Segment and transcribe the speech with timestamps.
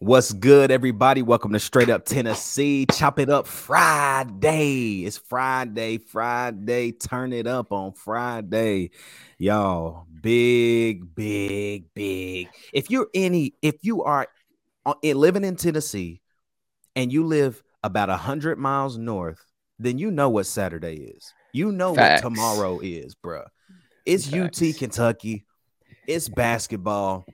[0.00, 1.22] What's good, everybody?
[1.22, 2.86] Welcome to Straight Up Tennessee.
[2.92, 5.04] Chop it up Friday.
[5.04, 6.92] It's Friday, Friday.
[6.92, 8.92] Turn it up on Friday.
[9.38, 12.48] Y'all, big, big, big.
[12.72, 14.28] If you're any, if you are
[14.86, 16.20] uh, living in Tennessee
[16.94, 19.44] and you live about a hundred miles north,
[19.80, 21.34] then you know what Saturday is.
[21.52, 22.22] You know Facts.
[22.22, 23.48] what tomorrow is, bruh.
[24.06, 24.62] It's Facts.
[24.62, 25.44] UT Kentucky.
[26.06, 27.26] It's basketball.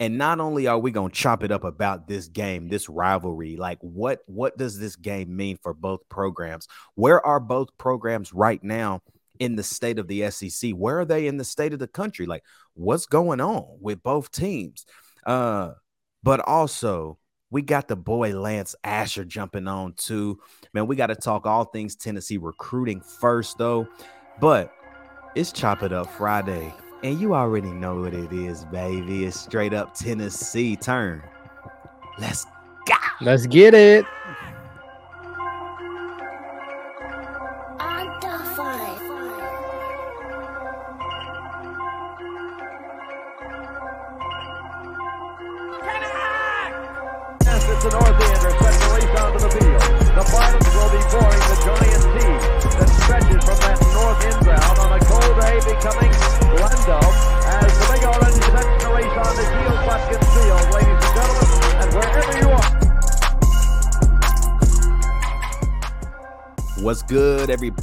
[0.00, 3.56] And not only are we going to chop it up about this game, this rivalry,
[3.56, 6.68] like what what does this game mean for both programs?
[6.94, 9.02] Where are both programs right now
[9.40, 10.72] in the state of the SEC?
[10.72, 12.26] Where are they in the state of the country?
[12.26, 12.44] Like
[12.74, 14.86] what's going on with both teams?
[15.26, 15.72] Uh
[16.22, 17.18] but also
[17.50, 20.38] we got the boy Lance Asher jumping on too.
[20.74, 23.88] Man, we got to talk all things Tennessee recruiting first though.
[24.40, 24.72] But
[25.34, 26.74] it's Chop It Up Friday.
[27.02, 29.24] And you already know what it is, baby.
[29.24, 31.22] It's straight up Tennessee turn.
[32.18, 32.44] Let's
[32.86, 32.94] go.
[33.20, 34.04] Let's get it.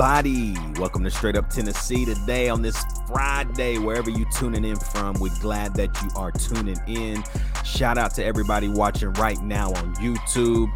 [0.05, 0.55] Everybody?
[0.79, 5.15] Welcome to Straight Up Tennessee today on this Friday, wherever you tuning in from.
[5.19, 7.23] We're glad that you are tuning in.
[7.63, 10.69] Shout out to everybody watching right now on YouTube,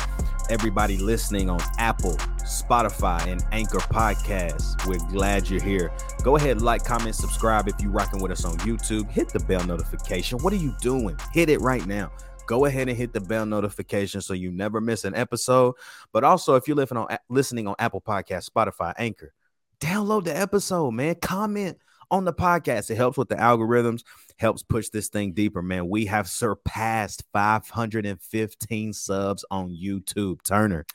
[0.50, 4.84] everybody listening on Apple, Spotify, and Anchor Podcasts.
[4.88, 5.92] We're glad you're here.
[6.24, 9.12] Go ahead, like, comment, subscribe if you're rocking with us on YouTube.
[9.12, 10.40] Hit the bell notification.
[10.40, 11.16] What are you doing?
[11.34, 12.12] Hit it right now
[12.50, 15.76] go ahead and hit the bell notification so you never miss an episode.
[16.12, 19.34] But also, if you're listening on listening on Apple Podcast, Spotify, Anchor,
[19.80, 21.14] download the episode, man.
[21.22, 21.78] Comment
[22.10, 22.90] on the podcast.
[22.90, 24.04] It helps with the algorithms,
[24.38, 25.90] helps push this thing deeper, man.
[25.90, 30.40] We have surpassed 515 subs on YouTube.
[30.44, 30.88] Turner,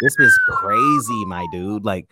[0.00, 1.84] this is crazy, my dude.
[1.84, 2.08] Like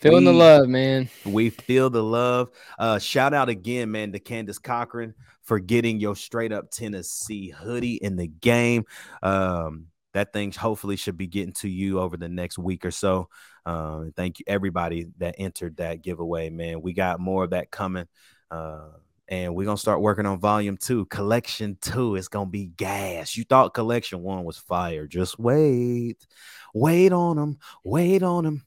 [0.00, 1.10] Feeling the love, man.
[1.26, 2.50] we feel the love.
[2.78, 7.96] Uh, shout out again, man, to Candace Cochran for getting your straight up Tennessee hoodie
[7.96, 8.84] in the game.
[9.22, 13.28] Um, that thing hopefully should be getting to you over the next week or so.
[13.66, 16.80] Um, thank you everybody that entered that giveaway, man.
[16.80, 18.06] We got more of that coming.
[18.50, 18.88] Uh,
[19.28, 22.16] and we're gonna start working on volume two, collection two.
[22.16, 23.36] It's gonna be gas.
[23.36, 25.06] You thought collection one was fire.
[25.06, 26.26] Just wait,
[26.74, 28.64] wait on them, wait on them.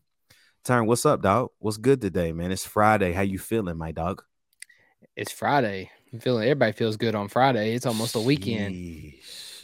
[0.64, 1.50] Turn, what's up, dog?
[1.60, 2.54] What's good today, man?
[2.54, 3.12] It's Friday.
[3.12, 4.24] How you feeling, my dog?
[5.14, 5.92] It's Friday.
[6.14, 7.76] I'm feeling everybody feels good on Friday.
[7.76, 9.14] It's almost a weekend.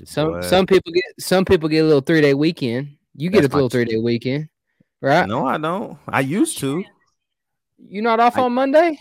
[0.03, 0.41] Some boy.
[0.41, 2.97] some people get some people get a little three day weekend.
[3.15, 4.49] You get That's a little three day weekend,
[4.99, 5.25] right?
[5.25, 5.97] No, I don't.
[6.05, 6.83] I used to.
[7.77, 8.99] You not off I- on Monday?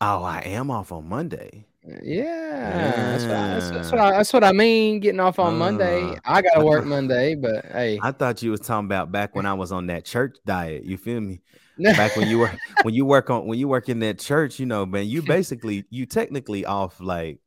[0.00, 1.67] Oh, I am off on Monday.
[2.02, 5.00] Yeah, that's, what I, that's, that's what I, that's what I mean.
[5.00, 6.02] Getting off on Monday.
[6.02, 9.46] Uh, I gotta work Monday, but hey, I thought you was talking about back when
[9.46, 10.84] I was on that church diet.
[10.84, 11.40] You feel me?
[11.78, 12.50] Back when you were
[12.82, 15.84] when you work on when you work in that church, you know, man, you basically
[15.90, 17.38] you technically off like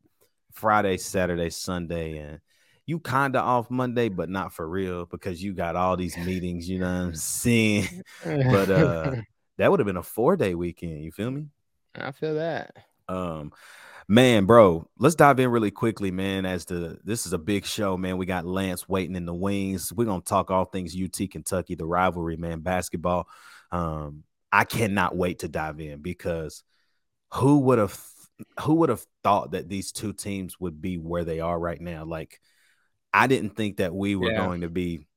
[0.54, 2.40] Friday, Saturday, Sunday, and
[2.86, 6.70] you kind of off Monday, but not for real because you got all these meetings.
[6.70, 8.04] You know what I'm saying?
[8.24, 9.16] But uh,
[9.58, 11.04] that would have been a four day weekend.
[11.04, 11.48] You feel me?
[11.96, 12.74] I feel that.
[13.10, 13.52] Um,
[14.12, 16.46] man, bro, let's dive in really quickly, man.
[16.46, 18.18] As the this is a big show, man.
[18.18, 19.94] We got Lance waiting in the wings.
[19.94, 23.28] We're gonna talk all things UT Kentucky, the rivalry, man, basketball.
[23.72, 26.64] Um, I cannot wait to dive in because
[27.34, 27.98] who would have
[28.60, 32.04] who would have thought that these two teams would be where they are right now?
[32.04, 32.42] Like,
[33.14, 34.46] I didn't think that we were Yeah.
[34.46, 35.08] going to be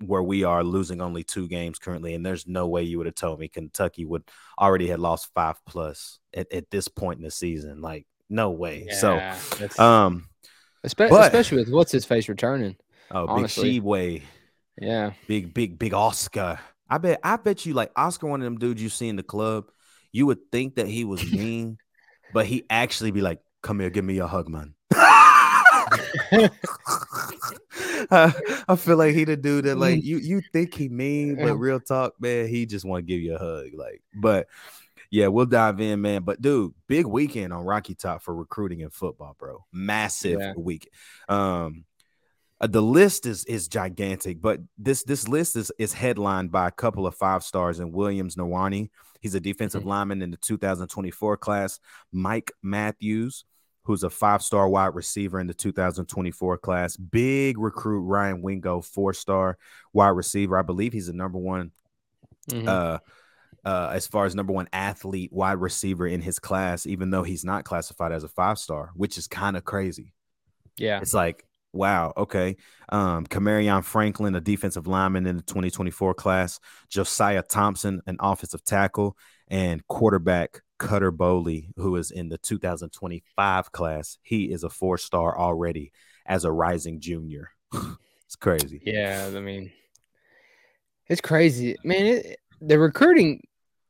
[0.00, 3.16] where we are losing only two games currently and there's no way you would have
[3.16, 4.22] told me kentucky would
[4.58, 8.86] already had lost five plus at, at this point in the season like no way
[8.88, 8.94] Yeah,
[9.36, 10.28] so um
[10.86, 12.76] espe- but- especially with what's his face returning.
[13.10, 13.78] oh honestly.
[13.80, 14.22] big Tshiebwe,
[14.80, 16.60] Yeah, big big big oscar
[16.90, 19.22] i bet i bet you like oscar one of them dudes you see in the
[19.22, 19.70] club
[20.12, 21.78] you would think that he was mean
[22.32, 24.74] but he actually be like come here give me your hug man
[28.10, 28.32] I,
[28.68, 31.80] I feel like he the dude that like you you think he mean, but real
[31.80, 33.68] talk, man, he just want to give you a hug.
[33.74, 34.48] Like, but
[35.10, 36.22] yeah, we'll dive in, man.
[36.22, 39.64] But dude, big weekend on Rocky Top for recruiting in football, bro.
[39.72, 40.52] Massive Yeah.
[40.56, 40.88] week.
[41.28, 41.84] Um,
[42.60, 46.72] uh, the list is is gigantic, but this this list is is headlined by a
[46.72, 48.90] couple of five stars in Williams Nwaneri.
[49.20, 51.80] He's a defensive lineman in the 2024 class.
[52.12, 53.44] Mike Matthews,
[53.84, 56.96] who's a five star wide receiver in the 2024 class.
[56.96, 59.56] Big recruit Ryan Wingo, four star
[59.92, 60.58] wide receiver.
[60.58, 61.70] I believe he's the number one,
[62.50, 62.66] Mhm.
[62.68, 62.98] uh,
[63.64, 67.44] uh, as far as number one athlete wide receiver in his class, even though he's
[67.44, 70.12] not classified as a five star, which is kind of crazy.
[70.76, 71.00] yeah.
[71.00, 72.56] It's like, wow, okay.
[72.88, 79.16] Um, Kamarion Franklin, a defensive lineman in the 2024 class, Josiah Thompson, an offensive tackle,
[79.48, 84.18] and quarterback Cutter Boley, who is in the 2025 class.
[84.22, 85.92] He is a four star already
[86.26, 87.50] as a rising junior.
[88.24, 88.80] it's crazy.
[88.84, 89.72] Yeah, I mean,
[91.08, 92.06] it's crazy, man.
[92.06, 93.42] It, the recruiting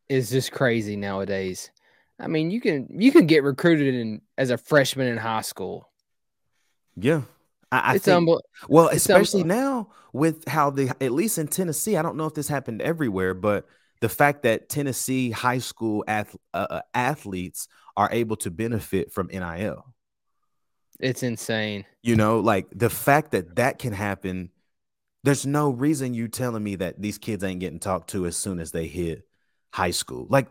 [0.09, 1.71] is just crazy nowadays.
[2.21, 5.91] I mean, you can you can get recruited in as a freshman in high school.
[6.97, 7.23] Yeah.
[7.71, 11.39] I, I it's think, unbel- well, it's especially unbel- now with how the at least
[11.39, 13.67] in Tennessee, I don't know if this happened everywhere, but
[14.01, 19.29] the fact that Tennessee high school ath- uh, uh, athletes are able to benefit from
[19.29, 19.85] NIL.
[21.01, 21.85] it's insane.
[22.03, 24.51] You know, like the fact that that can happen.
[25.29, 28.59] There's no reason you telling me that these kids ain't getting talked to as soon
[28.59, 29.29] as they hit
[29.75, 30.27] high school.
[30.31, 30.49] Like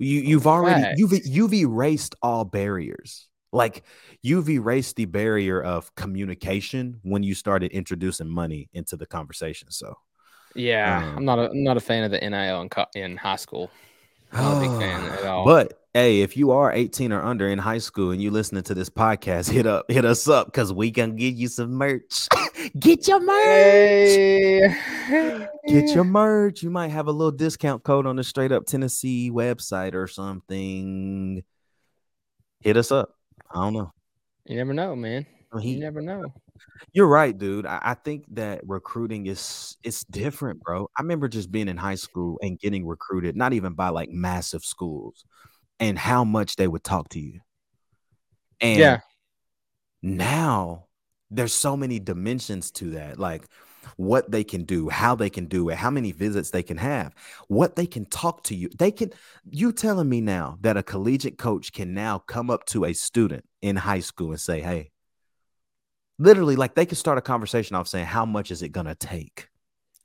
[0.00, 3.28] you, you've already you've you've erased all barriers.
[3.52, 3.84] Like
[4.20, 9.70] you've erased the barrier of communication when you started introducing money into the conversation.
[9.70, 9.94] So
[10.56, 13.16] Yeah, Um, I'm not a I'm not a fan of the NIL in, co- in
[13.16, 13.70] high school.
[14.32, 15.44] Not a big fan at all.
[15.44, 18.74] But hey, if you are 18 or under in high school and you listening to
[18.74, 22.28] this podcast, hit up, hit us up because we can give you some merch.
[22.78, 23.36] Get your merch.
[23.36, 24.76] Hey.
[25.66, 26.62] Get your merch.
[26.62, 31.42] You might have a little discount code on the straight up Tennessee website or something.
[32.60, 33.16] Hit us up.
[33.50, 33.92] I don't know.
[34.44, 35.24] You never know, man.
[35.52, 36.32] Oh, he- You never know.
[36.92, 37.66] You're right, dude.
[37.66, 40.88] I, I think that recruiting is it's different, bro.
[40.96, 44.64] I remember just being in high school and getting recruited, not even by like massive
[44.64, 45.24] schools,
[45.78, 47.40] and how much they would talk to you.
[48.60, 49.00] And yeah,
[50.02, 50.86] now
[51.30, 53.46] there's so many dimensions to that like
[53.96, 57.14] what they can do how they can do it how many visits they can have
[57.48, 59.10] what they can talk to you they can
[59.50, 63.44] you telling me now that a collegiate coach can now come up to a student
[63.62, 64.90] in high school and say hey
[66.20, 69.48] literally like they could start a conversation off saying how much is it gonna take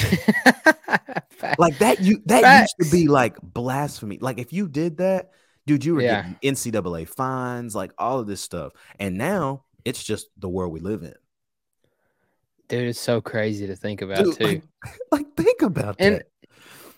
[1.58, 5.30] like that you that used to be like blasphemy like if you did that
[5.66, 6.22] dude you were Yeah.
[6.22, 10.80] getting ncaa fines like all of this stuff and now it's just the world we
[10.80, 11.14] live in
[12.68, 14.44] dude, it's so crazy to think about Dude, too.
[14.44, 14.62] like,
[15.12, 16.26] like think about and that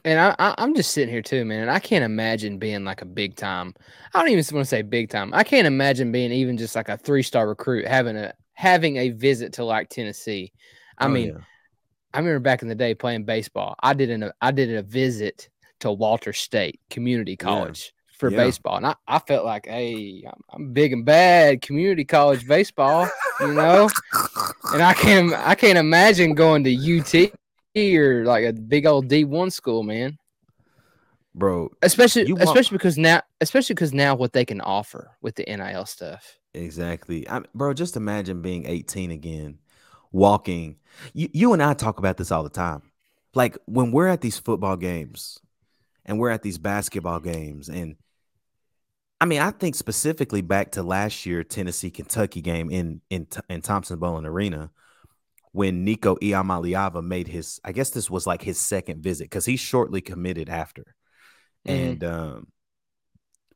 [0.05, 1.63] and I, I I'm just sitting here too, man.
[1.63, 3.75] And I can't imagine being like a big time.
[4.13, 5.33] I don't even want to say big time.
[5.33, 9.11] I can't imagine being even just like a three star recruit having a having a
[9.11, 10.53] visit to like Tennessee.
[10.99, 11.41] I Oh, mean, yeah.
[12.13, 13.75] I remember back in the day playing baseball.
[13.83, 15.49] I did an I did a visit
[15.81, 18.37] to Walter State Community College for Yeah.
[18.37, 23.09] baseball, and I, I felt like, hey, I'm, I'm big and bad community college baseball,
[23.41, 23.91] you know.
[24.73, 27.33] And I can't I can't imagine going to UT
[27.77, 30.17] or like a big old D one school, man.
[31.35, 35.43] bro Especially want- especially because now especially because now what they can offer with the
[35.45, 36.39] NIL stuff.
[36.55, 37.29] Exactly.
[37.29, 39.59] I, bro just imagine being 18 again
[40.13, 40.77] walking.
[41.13, 42.83] You, you and i talk about this all the time.
[43.35, 45.41] Like when we're at these football games
[46.05, 47.97] and we're at these basketball games and
[49.21, 53.61] i mean i think specifically back to last year tennessee kentucky game in in, in
[53.63, 54.71] thompson boling arena
[55.53, 59.57] when nico iamaleava made his i guess this was like his second visit because he
[59.57, 60.95] shortly committed after.
[61.67, 61.73] Mhm.
[61.75, 62.47] and um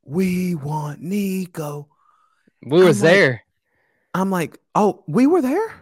[0.03, 1.87] we want nico
[2.65, 3.43] We was like- there.
[4.13, 5.75] I'm like, oh, we were there.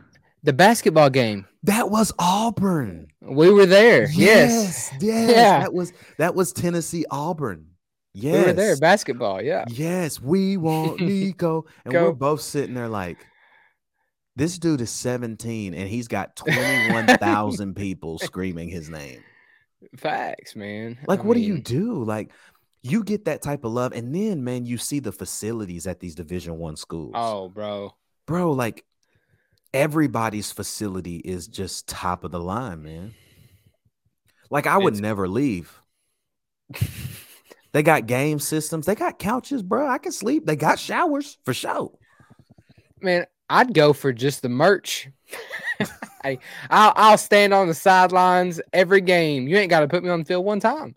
[0.44, 1.46] The basketball game.
[1.64, 3.08] That was Auburn.
[3.22, 4.10] We were there.
[4.12, 4.92] Yes.
[4.92, 5.60] yes, Yeah.
[5.62, 7.68] That was that was Tennessee Auburn.
[8.14, 8.78] Yes, We were there.
[8.78, 9.42] Basketball.
[9.42, 9.66] Yeah.
[9.70, 12.06] Yes, we want Nico, and Go.
[12.06, 13.18] we're both sitting there like,
[14.36, 19.24] this dude is 17 and he's got 21,000 people screaming his name.
[19.98, 20.98] Facts, man.
[21.08, 22.04] Like, I what do you do?
[22.04, 22.32] Like,
[22.84, 26.16] you get that type of love, and then man, you see the facilities at these
[26.16, 27.12] Division One schools.
[27.16, 27.96] Oh, bro.
[28.26, 28.86] bro, like
[29.74, 33.14] everybody's facility is just top of the line, man.
[34.50, 35.82] Like I would It's- never leave.
[37.74, 39.88] they got game systems, they got couches, bro.
[39.88, 40.46] I can sleep.
[40.46, 41.92] They got showers for sure.
[43.02, 45.10] Man, I'd go for just the merch.
[46.24, 46.40] I,
[46.70, 49.48] I'll, I'll stand on the sidelines every game.
[49.48, 50.96] You ain't got to put me on the field one time.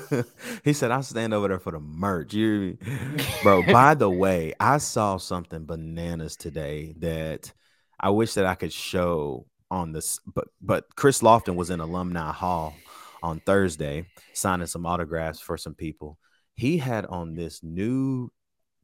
[0.64, 2.34] he said, I'll stand over there for the merch.
[2.34, 2.76] You
[3.42, 7.52] bro, by the way, I saw something bananas today that
[7.98, 12.32] I wish that I could show on this, but but Chris Lofton was in Alumni
[12.32, 12.74] Hall
[13.22, 16.18] on Thursday signing some autographs for some people.
[16.54, 18.30] He had on this new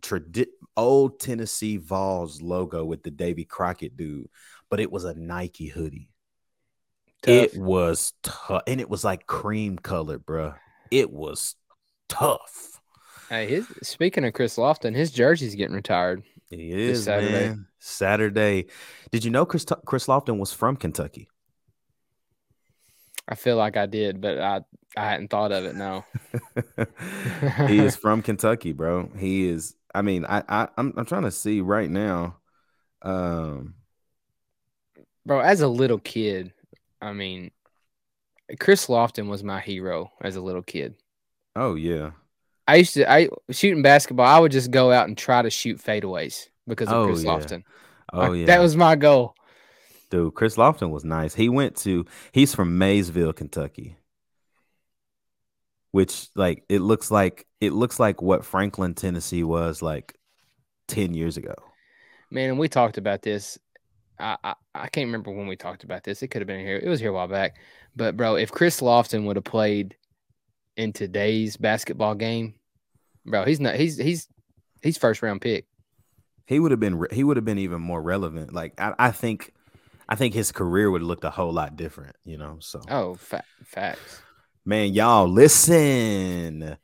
[0.04, 0.46] tradi-
[0.76, 4.28] old Tennessee Vols logo with the Davy Crockett dude,
[4.70, 6.10] but it was a Nike hoodie.
[7.26, 10.56] It was tough, and it was like cream colored, bruh.
[10.90, 11.56] It was
[12.08, 12.80] tough.
[13.30, 16.22] Hey, his, speaking of Chris Lofton, his jersey's getting retired.
[16.50, 17.32] It is Saturday.
[17.32, 17.66] man.
[17.78, 18.66] Saturday.
[19.10, 21.28] Did you know Chris Chris Lofton was from Kentucky?
[23.26, 24.60] I feel like I did, but I
[24.96, 25.74] I hadn't thought of it.
[25.74, 26.04] No,
[27.66, 29.10] he is from Kentucky, bro.
[29.16, 29.74] He is.
[29.94, 32.38] I mean, I, I I'm I'm trying to see right now.
[33.02, 33.74] Um,
[35.26, 35.40] bro.
[35.40, 36.52] As a little kid,
[37.00, 37.50] I mean,
[38.58, 40.94] Chris Lofton was my hero as a little kid.
[41.56, 42.12] oh yeah,
[42.66, 44.26] I used to I shooting basketball.
[44.26, 47.30] I would just go out and try to shoot fadeaways because of Oh, Chris yeah.
[47.30, 47.64] Lofton.
[48.12, 48.46] oh Like, yeah.
[48.46, 49.34] that was my goal.
[50.10, 50.34] dude.
[50.34, 51.34] Chris Lofton was nice.
[51.34, 52.04] He went to.
[52.32, 53.96] He's from Maysville, Kentucky.
[55.94, 60.18] Which like it looks like it looks like what Franklin, Tennessee was like
[60.88, 61.54] ten years ago.
[62.32, 63.56] Man, and we talked about this.
[64.18, 66.20] I, I I can't remember when we talked about this.
[66.20, 66.80] It could have been here.
[66.82, 67.58] It was here a while back.
[67.94, 69.94] But bro, if Chris Lofton would have played
[70.76, 72.54] in today's basketball game,
[73.24, 73.76] bro, he's not.
[73.76, 74.26] He's he's
[74.82, 75.66] he's first round pick.
[76.46, 78.52] he would have been he would have been even more relevant.
[78.52, 79.54] Like I, I think
[80.08, 82.56] I think his career would have looked a whole lot different, you know.
[82.58, 84.22] So Oh, fa- facts.
[84.66, 86.76] Man, y'all listen.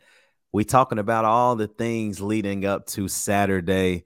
[0.53, 4.05] We talking about all the things leading up to Saturday.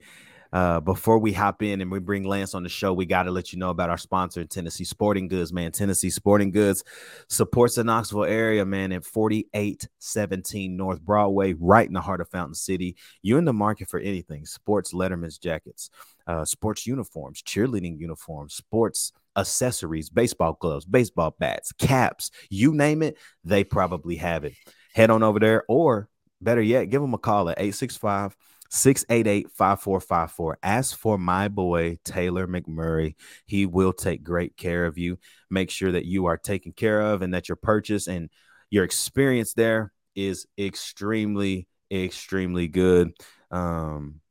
[0.53, 3.31] Uh, before we hop in and we bring Lance on the show, we got to
[3.31, 5.73] let you know about our sponsor, Tennessee Sporting Goods, man.
[5.73, 6.85] Tennessee Sporting Goods
[7.27, 12.55] supports the Knoxville area, man, at 4817 North Broadway, right in the heart of Fountain
[12.55, 12.95] City.
[13.21, 15.89] You're in the market for anything sports, Letterman's jackets,
[16.27, 23.17] uh, sports uniforms, cheerleading uniforms, sports accessories, baseball gloves, baseball bats, caps, you name it,
[23.43, 24.53] they probably have it.
[24.93, 26.09] Head on over there, or
[26.41, 28.35] better yet, give them a call at 865
[28.69, 30.57] 688 5454.
[30.63, 33.15] Ask for my boy, Taylor McMurray.
[33.45, 35.17] He will take great care of you.
[35.49, 38.29] Make sure that you are taken care of and that your purchase and
[38.69, 43.13] your experience there is extremely, extremely good.
[43.51, 44.21] Um,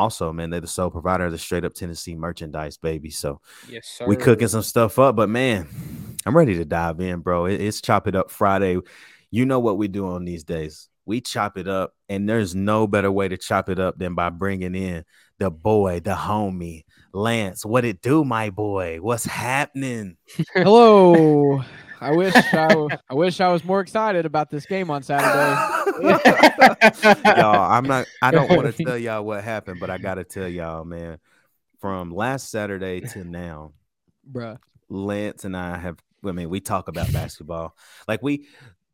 [0.00, 3.10] also, man, they're the sole provider of the straight up Tennessee merchandise, baby.
[3.10, 4.06] So Yes, sir.
[4.06, 5.68] we cooking some stuff up, but man,
[6.26, 7.46] I'm ready to dive in, bro.
[7.46, 8.78] It- it's chop it up Friday.
[9.30, 10.88] You know what we do on these days.
[11.06, 14.30] We chop it up, and there's no better way to chop it up than by
[14.30, 15.04] bringing in
[15.38, 17.64] the boy, the homie, Lance.
[17.64, 18.98] What it do, my boy?
[19.00, 20.16] What's happening?
[20.54, 21.62] Hello.
[22.02, 25.79] I wish I, w- I wish I was more excited about this game on Saturday.
[27.24, 28.06] y'all, I'm not.
[28.22, 31.18] I don't want to tell y'all what happened, but I gotta tell y'all, man.
[31.80, 33.72] From last Saturday to now,
[34.30, 34.58] Bruh.
[34.88, 35.98] Lance and I have.
[36.24, 37.74] I mean, we talk about basketball.
[38.06, 38.46] Like we,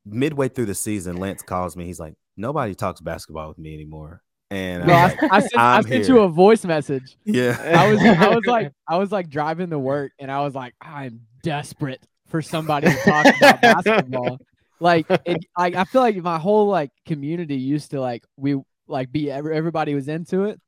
[0.04, 1.84] midway through the season, Lance calls me.
[1.84, 5.80] He's like, "Nobody talks basketball with me anymore." And I'm I, like, I sent, I
[5.80, 7.16] sent you a voice message.
[7.24, 10.54] yeah, I was I was like I was like driving to work and I was
[10.54, 14.38] like I'm desperate for somebody to talk about basketball.
[14.80, 19.10] Like it, I, I feel like my whole like community used to like we like
[19.12, 20.60] be every, everybody was into it,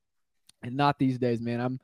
[0.62, 1.60] and not these days, man.
[1.60, 1.80] I'm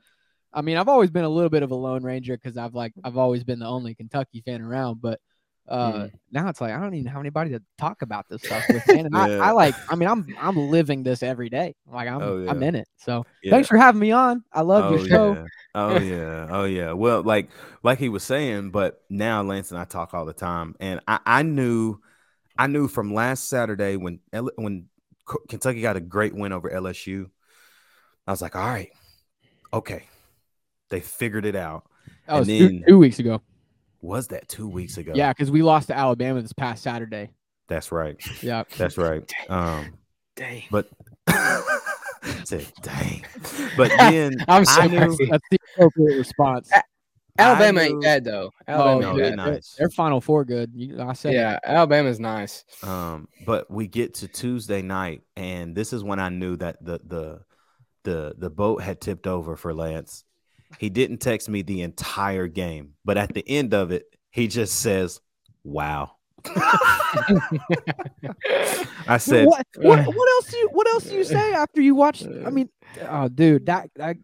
[0.53, 2.93] I mean I've always been a little bit of a lone ranger because I've like
[3.03, 5.19] I've always been the only Kentucky fan around, but.
[5.67, 6.11] Uh, Mm.
[6.31, 9.07] now it's like I don't even have anybody to talk about this stuff with, man.
[9.07, 9.39] And Yeah.
[9.41, 11.73] I, I like, I mean, I'm I'm living this every day.
[11.91, 12.87] Like I'm Oh, I'm in it.
[12.97, 13.49] So yeah.
[13.49, 14.43] thanks for having me on.
[14.53, 15.33] I love oh your show.
[15.33, 16.91] yeah, oh yeah, oh yeah.
[16.91, 17.49] Well, like
[17.81, 21.19] like he was saying, but now Lance and I talk all the time, and I,
[21.25, 21.97] I knew,
[22.57, 24.85] I knew from last Saturday when L- when
[25.29, 27.29] K- Kentucky got a great win over LSU.
[28.27, 28.89] I was like, all right,
[29.73, 30.03] okay,
[30.89, 31.83] they figured it out.
[32.27, 33.41] That was And two, then- two weeks ago.
[34.01, 35.13] Was that two weeks ago?
[35.15, 37.31] Yeah, because we lost to Alabama this past Saturday.
[37.67, 38.15] that's right.
[38.43, 38.63] Yeah.
[38.77, 39.29] That's right.
[39.49, 39.95] Um,
[40.35, 40.63] Dang.
[40.69, 40.89] but
[42.43, 43.25] said, dang.
[43.77, 46.69] But then I'm so I knew- That's the appropriate response.
[47.37, 48.51] Alabama I ain't bad though.
[48.67, 49.35] Oh, Alabama no, ain't they're bad.
[49.35, 49.45] not.
[49.45, 50.71] they're, they're Final Four good.
[50.73, 51.37] You, I said it.
[51.37, 52.63] Yeah, Alabama's nice.
[52.81, 56.99] Um, but we get to Tuesday night, and this is when I knew that the
[57.05, 57.41] the
[58.03, 60.23] the the boat had tipped over for Lance.
[60.79, 64.75] He didn't text me the entire game, but at the end of it, he just
[64.75, 65.19] says,
[65.63, 66.11] "Wow."
[69.07, 71.95] I said, what, what, what else do you what else do you say after you
[71.95, 72.23] watch?
[72.23, 72.69] I mean,
[73.09, 74.17] oh, dude, that, that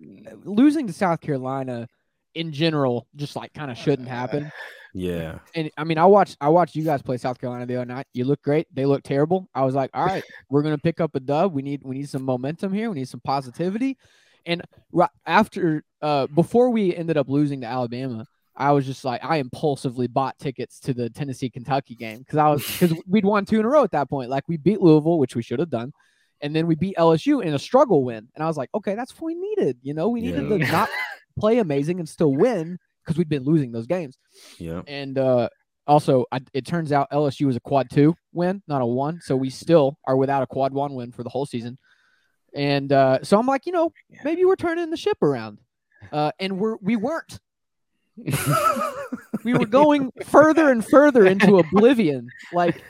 [0.44, 1.88] losing to South Carolina
[2.36, 4.52] in general just like kind of shouldn't happen.
[4.94, 7.86] "Yeah, And I mean, I watched I watched you guys play South Carolina the other
[7.86, 8.08] night.
[8.14, 8.68] You look great.
[8.74, 9.48] They look terrible.
[9.56, 11.54] I was like, all right, we're gonna pick up a dub.
[11.54, 12.90] We need we need some momentum here.
[12.90, 13.98] We need some positivity.
[14.46, 14.62] And
[14.92, 19.38] right after uh before we ended up losing to Alabama, I was just like I
[19.38, 23.60] impulsively bought tickets to the Tennessee Kentucky game because I was because we'd won two
[23.60, 24.30] in a row at that point.
[24.30, 25.94] Like we beat Louisville, which we should have done,
[26.42, 28.28] and then we beat LSU in a struggle win.
[28.36, 29.78] And I was like, okay, that's what we needed.
[29.84, 30.58] You know, we needed Yeah.
[30.58, 30.90] to not
[31.42, 34.18] play amazing and still win because we'd been losing those games.
[34.58, 34.82] Yeah.
[34.88, 35.50] And uh,
[35.88, 39.20] also, I, it turns out LSU was a quad two win, not a one.
[39.22, 41.78] So we still are without a quad one win for the whole season.
[42.54, 43.92] And uh, so I'm like, you know,
[44.24, 45.60] maybe we're turning the ship around.
[46.12, 47.40] Uh, and we're we weren't.
[49.44, 52.30] We were going further and further into oblivion.
[52.54, 52.82] Like,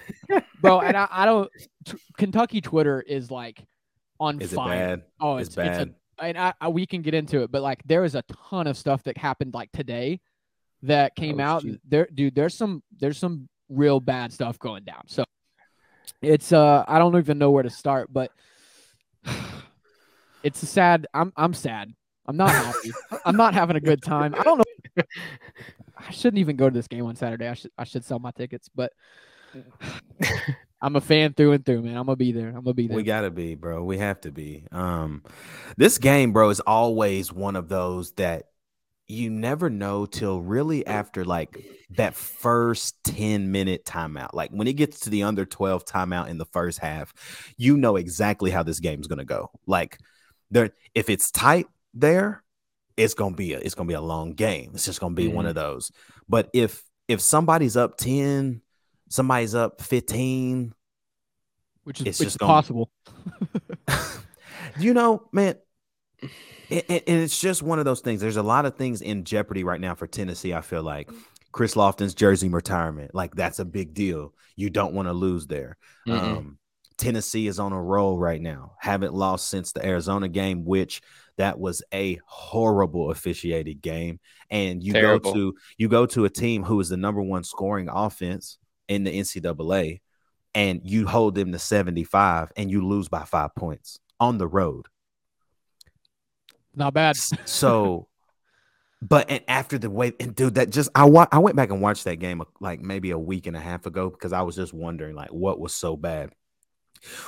[0.62, 1.50] bro, and I, I don't.
[1.86, 3.64] T- Kentucky Twitter is like
[4.20, 4.98] on Is it fire.
[4.98, 5.04] bad?
[5.20, 5.88] Oh, it's, it's, bad.
[5.88, 8.68] It's and I, I, we can get into it, but like there is a ton
[8.68, 10.20] of stuff that happened like today
[10.84, 11.62] that came Oh, out.
[11.64, 11.82] shoot.
[11.88, 15.04] There, dude, there's some there's some real bad stuff going down.
[15.08, 15.24] So
[16.22, 18.32] it's uh I don't even know where to start, but
[20.44, 21.08] it's a sad.
[21.14, 21.94] I'm I'm sad.
[22.26, 22.92] I'm not happy.
[23.26, 24.36] I'm not having a good time.
[24.38, 25.04] I don't know.
[25.98, 27.48] I shouldn't even go to this game on Saturday.
[27.48, 28.92] I should I should sell my tickets, but
[30.82, 31.96] I'm a fan through and through, man.
[31.96, 32.50] I'm gonna be there.
[32.50, 32.98] I'm gonna be there.
[32.98, 33.84] We gotta be, bro.
[33.84, 34.66] We have to be.
[34.72, 35.24] Um,
[35.78, 38.46] this game, bro, is always one of those that
[39.08, 41.58] you never know till really after like
[41.92, 44.34] that first 10 minute timeout.
[44.34, 47.14] Like when it gets to the under 12 timeout in the first half,
[47.58, 49.52] you know exactly how this game's gonna go.
[49.68, 50.00] Like
[50.50, 52.44] there, if it's tight there,
[52.98, 54.72] it's gonna be a it's gonna be a long game.
[54.74, 55.92] It's just gonna be one of those.
[56.28, 58.62] But if if somebody's up 10,
[59.12, 60.74] somebody's up 15,
[61.84, 62.90] which is, it's which just is possible.
[64.80, 65.56] you know, man,
[66.70, 68.22] it, it- and it's just one of those things.
[68.22, 70.54] There's a lot of things in jeopardy right now for Tennessee.
[70.54, 71.10] I feel like
[71.52, 74.34] Chris Lofton's jersey retirement, like that's a big deal.
[74.56, 75.78] You don't want to lose there.
[76.10, 76.58] Um,
[76.98, 78.74] Tennessee is on a roll right now.
[78.80, 81.02] Haven't lost since the Arizona game, which
[81.38, 84.20] that was a horrible officiated game.
[84.52, 85.32] And you Terrible.
[85.32, 88.58] go to you go to a team who is the number one scoring offense
[88.92, 90.02] in the NCAA,
[90.54, 94.88] and you hold them to 75 and you lose by five points on the road.
[96.76, 97.16] Not bad.
[97.46, 98.10] So,
[99.02, 101.82] but and after the way, and dude, that just I wa- I went back and
[101.82, 104.58] watched that game uh, like maybe a week and a half ago because I was
[104.58, 106.32] just wondering like what was so bad.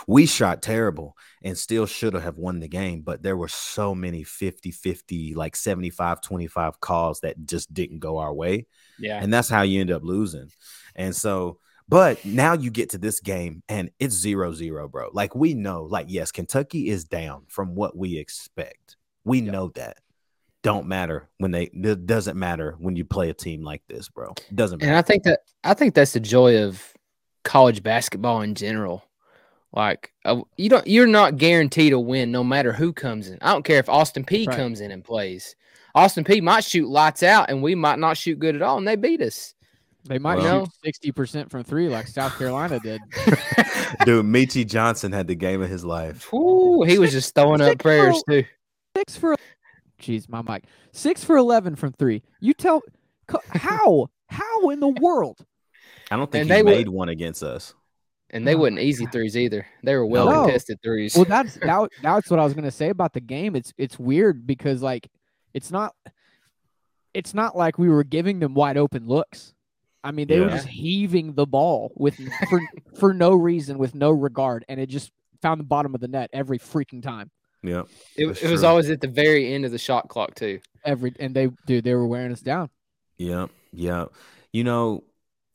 [0.05, 4.23] We shot terrible and still should have won the game, but there were so many
[4.23, 8.67] 50 50, like 75 25 calls that just didn't go our way.
[8.99, 9.19] Yeah.
[9.21, 10.51] And that's how you end up losing.
[10.95, 15.09] And so, but now you get to this game and it's zero zero, bro.
[15.13, 18.97] Like we know, like, yes, Kentucky is down from what we expect.
[19.25, 19.97] We know that.
[20.63, 24.31] Don't matter when they it doesn't matter when you play a team like this, bro.
[24.49, 24.91] It doesn't matter.
[24.91, 24.97] And.
[24.97, 26.93] I think that I think that's the joy of
[27.43, 29.03] college basketball in general.
[29.73, 33.39] Like uh, you don't, you're not guaranteed to win no matter who comes in.
[33.41, 34.55] I don't care if Austin Peay Right.
[34.55, 35.55] comes in and plays.
[35.95, 38.87] Austin Peay might shoot lights out, and we might not shoot good at all, and
[38.87, 39.52] they beat us.
[40.05, 43.01] They might Well- shoot sixty percent from three, like South Carolina did.
[44.05, 46.31] Dude, Meechie Johnson had the game of his life.
[46.33, 48.47] Ooh, he was just throwing up Six prayers for- too.
[48.97, 49.35] Six for,
[50.01, 50.65] jeez, my mic.
[50.91, 52.21] Six for eleven from three.
[52.41, 52.81] You tell,
[53.49, 55.39] how, how in the world?
[56.11, 57.73] I don't think And he they were- made one against us.
[58.29, 59.65] And they Oh, wasn't easy threes either.
[59.83, 60.41] They were well No.
[60.45, 61.15] contested threes.
[61.15, 63.55] Well, that's that, that's what I was gonna say about the game.
[63.55, 65.07] It's it's weird because like
[65.53, 65.93] it's not
[67.13, 69.53] it's not like we were giving them wide open looks.
[70.03, 72.61] I mean, they were just heaving the ball with for
[72.99, 75.11] for no reason, with no regard, and it just
[75.41, 77.31] found the bottom of the net every freaking time.
[77.61, 77.83] Yeah,
[78.17, 80.59] it, it was always at the very end of the shot clock too.
[80.83, 82.69] Every and they dude, they were wearing us down.
[83.17, 84.05] Yeah, yeah.
[84.51, 85.03] You know,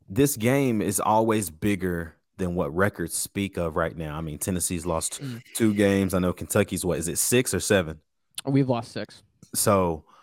[0.08, 4.16] this game is always bigger than what records speak of right now.
[4.16, 5.42] I mean, Tennessee's lost Mm.
[5.54, 6.14] two games.
[6.14, 7.98] I know Kentucky's what is it, six or seven?
[8.46, 9.22] We've lost six.
[9.54, 10.17] So it, it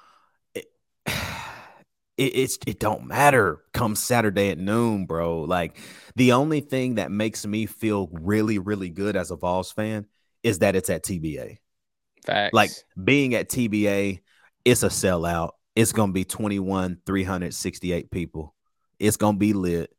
[2.17, 5.41] it's it don't matter come Saturday at noon, bro.
[5.41, 5.77] Like
[6.15, 10.05] the only thing that makes me feel really, really good as a Vols fan
[10.43, 11.57] is that it's at TBA.
[12.25, 12.53] Facts.
[12.53, 14.21] Like being at TBA,
[14.63, 15.51] it's a sellout.
[15.75, 18.55] It's gonna be 21, 368 people.
[18.97, 19.91] It's gonna be lit.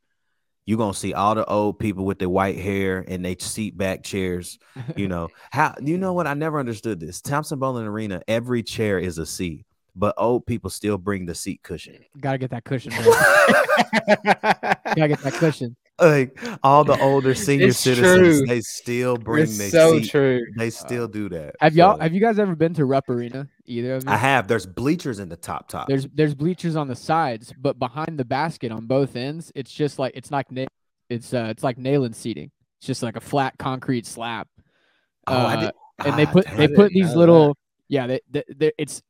[0.65, 4.03] You're gonna see all the old people with their white hair and they seat back
[4.03, 4.59] chairs.
[4.97, 6.27] You know how you know what?
[6.27, 7.21] I never understood this.
[7.21, 9.66] Thompson Boling Arena, every chair is a seat,
[9.97, 11.97] but old people still bring the seat cushion.
[12.21, 12.93] Gotta get that cushion.
[12.93, 13.13] bro.
[14.13, 15.77] Gotta get that cushion.
[15.99, 18.47] Like all the older senior It's citizens, true.
[18.47, 20.11] they still bring it's their so seat.
[20.11, 20.45] true.
[20.57, 21.55] They still do that.
[21.61, 23.49] Have y'all So, have you guys ever been to Rupp Arena?
[23.65, 24.11] Either of you?
[24.11, 24.47] I have.
[24.47, 25.89] There's bleachers in the top top.
[25.89, 29.99] There's there's bleachers on the sides, but behind the basket on both ends, it's just
[29.99, 30.67] like it's like na-
[31.09, 32.51] it's uh it's like nailing seating.
[32.79, 34.47] It's just like a flat concrete slab.
[35.29, 35.71] oh, I uh, did.
[36.05, 37.19] and they Ah, put they put know these that.
[37.19, 37.57] little
[37.89, 39.01] yeah they, they, they it's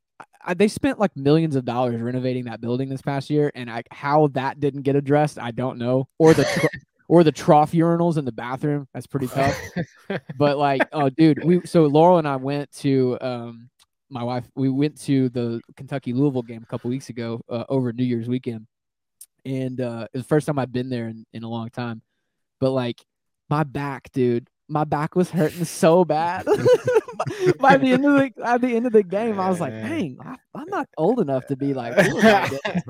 [0.46, 3.82] I, they spent like millions of dollars renovating that building this past year and I,
[3.90, 6.66] how that didn't get addressed I don't know or the tr-
[7.09, 8.88] or the trough urinals in the bathroom.
[8.92, 9.56] That's pretty tough.
[10.38, 13.70] but like, oh, dude, we so Laurel and I went to um
[14.11, 14.48] my wife.
[14.54, 18.28] We went to the Kentucky Louisville game a couple weeks ago uh, over New Year's
[18.28, 18.66] weekend,
[19.44, 22.02] and uh, it was the first time I'd been there in, in a long time.
[22.61, 23.04] But like,
[23.50, 26.44] my back, dude, my back was hurting so bad.
[27.59, 30.18] By the end of the at the end of the game, I was like, "Dang,
[30.24, 32.83] I, I'm not old enough to be like." doing like this."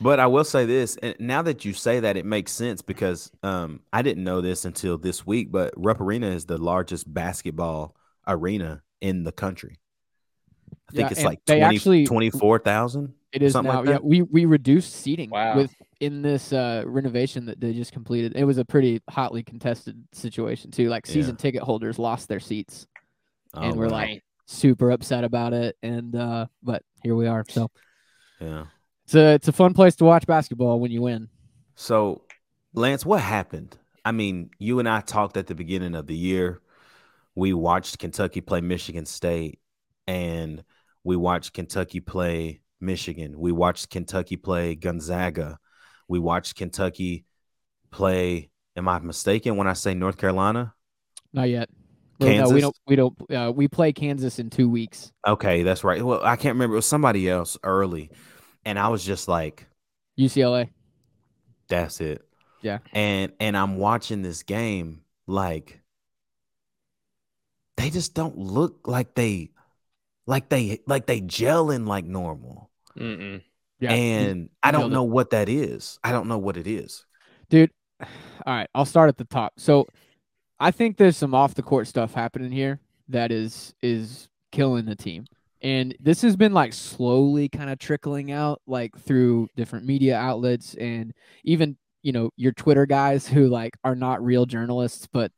[0.00, 3.30] But I will say this, and now that you say that, it makes sense because
[3.42, 5.50] um, I didn't know this until this week.
[5.50, 9.78] But Rupp Arena is the largest basketball arena in the country.
[10.88, 13.14] I think Yeah, it's like they 20, actually- 24,000.
[13.32, 13.78] It is Something now.
[13.80, 14.04] like yeah, that?
[14.04, 15.56] we we reduced seating Wow.
[15.56, 18.34] with in this uh, renovation that they just completed.
[18.36, 20.88] It was a pretty hotly contested situation too.
[20.88, 21.14] Like Yeah.
[21.14, 22.86] season ticket holders lost their seats,
[23.54, 23.92] and Oh, we're wow.
[23.92, 25.76] like super upset about it.
[25.82, 27.44] And uh, but here we are.
[27.48, 27.70] So
[28.40, 28.66] yeah.
[29.04, 31.28] it's a it's a fun place to watch basketball when you win.
[31.74, 32.22] So,
[32.74, 33.76] Lance, what happened?
[34.04, 36.60] I mean, you and I talked at the beginning of the year.
[37.34, 39.60] We watched Kentucky play Michigan State,
[40.06, 40.64] and
[41.04, 43.38] we watched Kentucky play Michigan.
[43.38, 45.58] We watched Kentucky play Gonzaga.
[46.08, 47.24] We watched Kentucky
[47.90, 48.50] play.
[48.76, 50.74] Am I mistaken when I say North Carolina?
[51.32, 51.68] Not yet.
[52.18, 52.54] Well, no, Kansas?
[52.54, 52.76] we don't.
[52.86, 53.32] We don't.
[53.32, 55.12] Uh, we play Kansas in two weeks.
[55.26, 56.02] Okay, that's right.
[56.02, 56.74] Well, I can't remember.
[56.74, 58.10] It was somebody else early,
[58.64, 59.66] and I was just like,
[60.18, 60.70] UCLA.
[61.68, 62.22] That's it.
[62.62, 62.78] Yeah.
[62.92, 65.80] And and I'm watching this game like
[67.76, 69.50] they just don't look like they
[70.26, 72.70] like they like they gelling like normal.
[72.98, 73.42] Mm-mm.
[73.80, 73.94] Yeah.
[73.94, 73.96] you-
[74.30, 74.94] and I don't nailed it.
[74.94, 75.98] know what that is.
[76.02, 77.04] I don't know what it is.
[77.48, 77.70] dude.
[78.00, 78.06] All
[78.54, 79.52] right, I'll start at the top.
[79.58, 79.86] So,
[80.60, 84.94] I think there's some off the court stuff happening here that is is killing the
[84.96, 85.24] team,
[85.62, 90.74] and this has been like slowly kind of trickling out like through different media outlets
[90.74, 91.12] and
[91.44, 95.30] even you know your Twitter guys who like are not real journalists but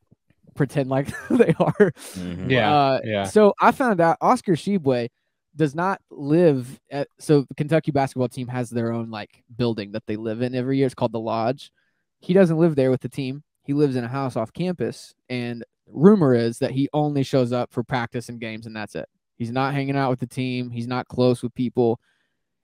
[0.54, 1.92] pretend like they are.
[2.14, 2.50] Mhm.
[2.50, 2.74] Yeah.
[2.74, 3.24] Uh, yeah.
[3.24, 5.08] So I found out Oscar Tshiebwe
[5.56, 10.06] does not live at so the Kentucky basketball team has their own like building that
[10.06, 10.86] they live in every year.
[10.86, 11.72] It's called the Lodge.
[12.20, 13.42] He doesn't live there with the team.
[13.64, 17.72] He lives in a house off campus and rumor is that he only shows up
[17.72, 19.08] for practice and games and that's it.
[19.36, 20.70] He's not hanging out with the team.
[20.70, 21.98] He's not close with people.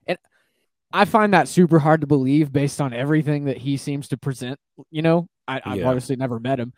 [0.05, 0.17] And
[0.93, 4.59] I find that super hard to believe based on everything that he seems to present.
[4.91, 5.87] You know, I, I've Yeah.
[5.87, 6.73] obviously never met him,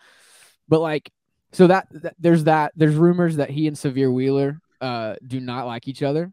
[0.68, 1.12] but like,
[1.52, 5.66] so that, that there's that there's rumors that he and Sahvir Wheeler uh, do not
[5.66, 6.32] like each other,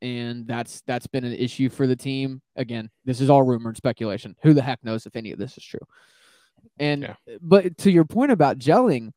[0.00, 2.40] and that's that's been an issue for the team.
[2.56, 4.34] Again, this is all rumored speculation.
[4.42, 5.86] Who the heck knows if any of this is true?
[6.78, 7.14] And Yeah.
[7.40, 9.10] but to your point about gelling,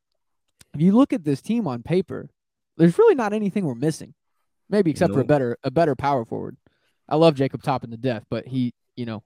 [0.74, 2.28] if you look at this team on paper,
[2.76, 4.14] there's really not anything we're missing,
[4.68, 6.56] maybe except for a better a better power forward.
[7.08, 9.22] I love Jacob Toppin to death, but he, you know,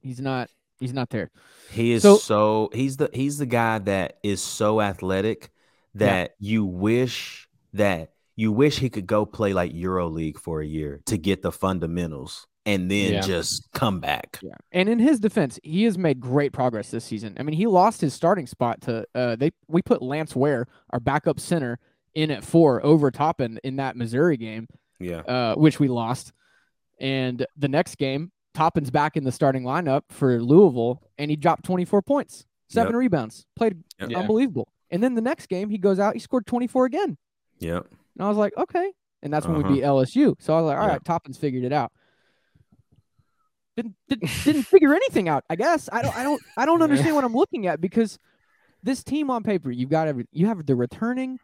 [0.00, 1.30] he's not he's not there.
[1.70, 5.50] He is So- so, he's the he's the guy that is so athletic
[5.94, 5.98] Yeah.
[6.06, 11.00] that you wish that you wish he could go play like EuroLeague for a year
[11.06, 13.20] to get the fundamentals and then Yeah.
[13.20, 14.38] just come back.
[14.42, 14.54] Yeah.
[14.72, 17.36] And in his defense, he has made great progress this season.
[17.38, 21.00] I mean, he lost his starting spot to uh they we put Lance Ware, our
[21.00, 21.78] backup center,
[22.14, 24.66] in at four over Toppin in that Missouri game,
[24.98, 25.20] Yeah.
[25.20, 26.32] uh, which we lost.
[26.98, 31.64] And the next game, Toppin's back in the starting lineup for Louisville, and he dropped
[31.64, 32.98] 24 points, seven Yep.
[32.98, 34.12] rebounds, played Yep.
[34.12, 34.68] Unbelievable.
[34.90, 37.16] And then the next game, he goes out, he scored 24 again.
[37.60, 37.86] Yep.
[38.16, 38.92] And I was like, okay.
[39.22, 39.68] And that's when Uh-huh.
[39.68, 40.34] we beat LSU.
[40.38, 40.92] So I was like, all Yeah.
[40.92, 41.92] right, Toppin's figured it out.
[43.76, 45.44] Didn't, didn't didn't figure anything out.
[45.48, 48.18] I guess I don't I don't I don't understand what I'm looking at because
[48.82, 51.38] this team on paper, you've got every you have the returning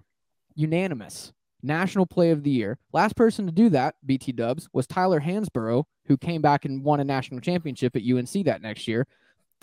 [0.55, 2.79] unanimous national play of the year.
[2.93, 7.01] Last person to do that, BT Dubs, was Tyler Hansbrough, who came back and won
[7.01, 9.07] a national championship at UNC that next year.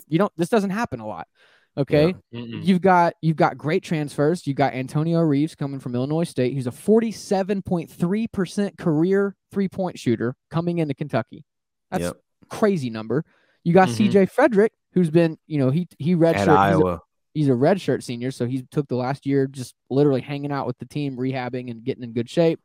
[0.08, 1.28] You don't this doesn't happen a lot.
[1.76, 2.14] Okay.
[2.32, 2.64] Mm-mm.
[2.64, 4.46] You've got you've got great transfers.
[4.46, 6.52] You've got Antonio Reeves coming from Illinois State.
[6.52, 11.44] He's a 47.3% career three-point shooter coming into Kentucky.
[11.90, 12.16] That's Yep.
[12.48, 13.24] crazy number.
[13.64, 14.10] You got Mhm.
[14.10, 16.38] CJ Fredrick, who's been, you know, he he redshirt.
[16.38, 17.00] He's a, Iowa.
[17.34, 20.78] he's a redshirt senior, so he took the last year just literally hanging out with
[20.78, 22.60] the team, rehabbing and getting in good shape.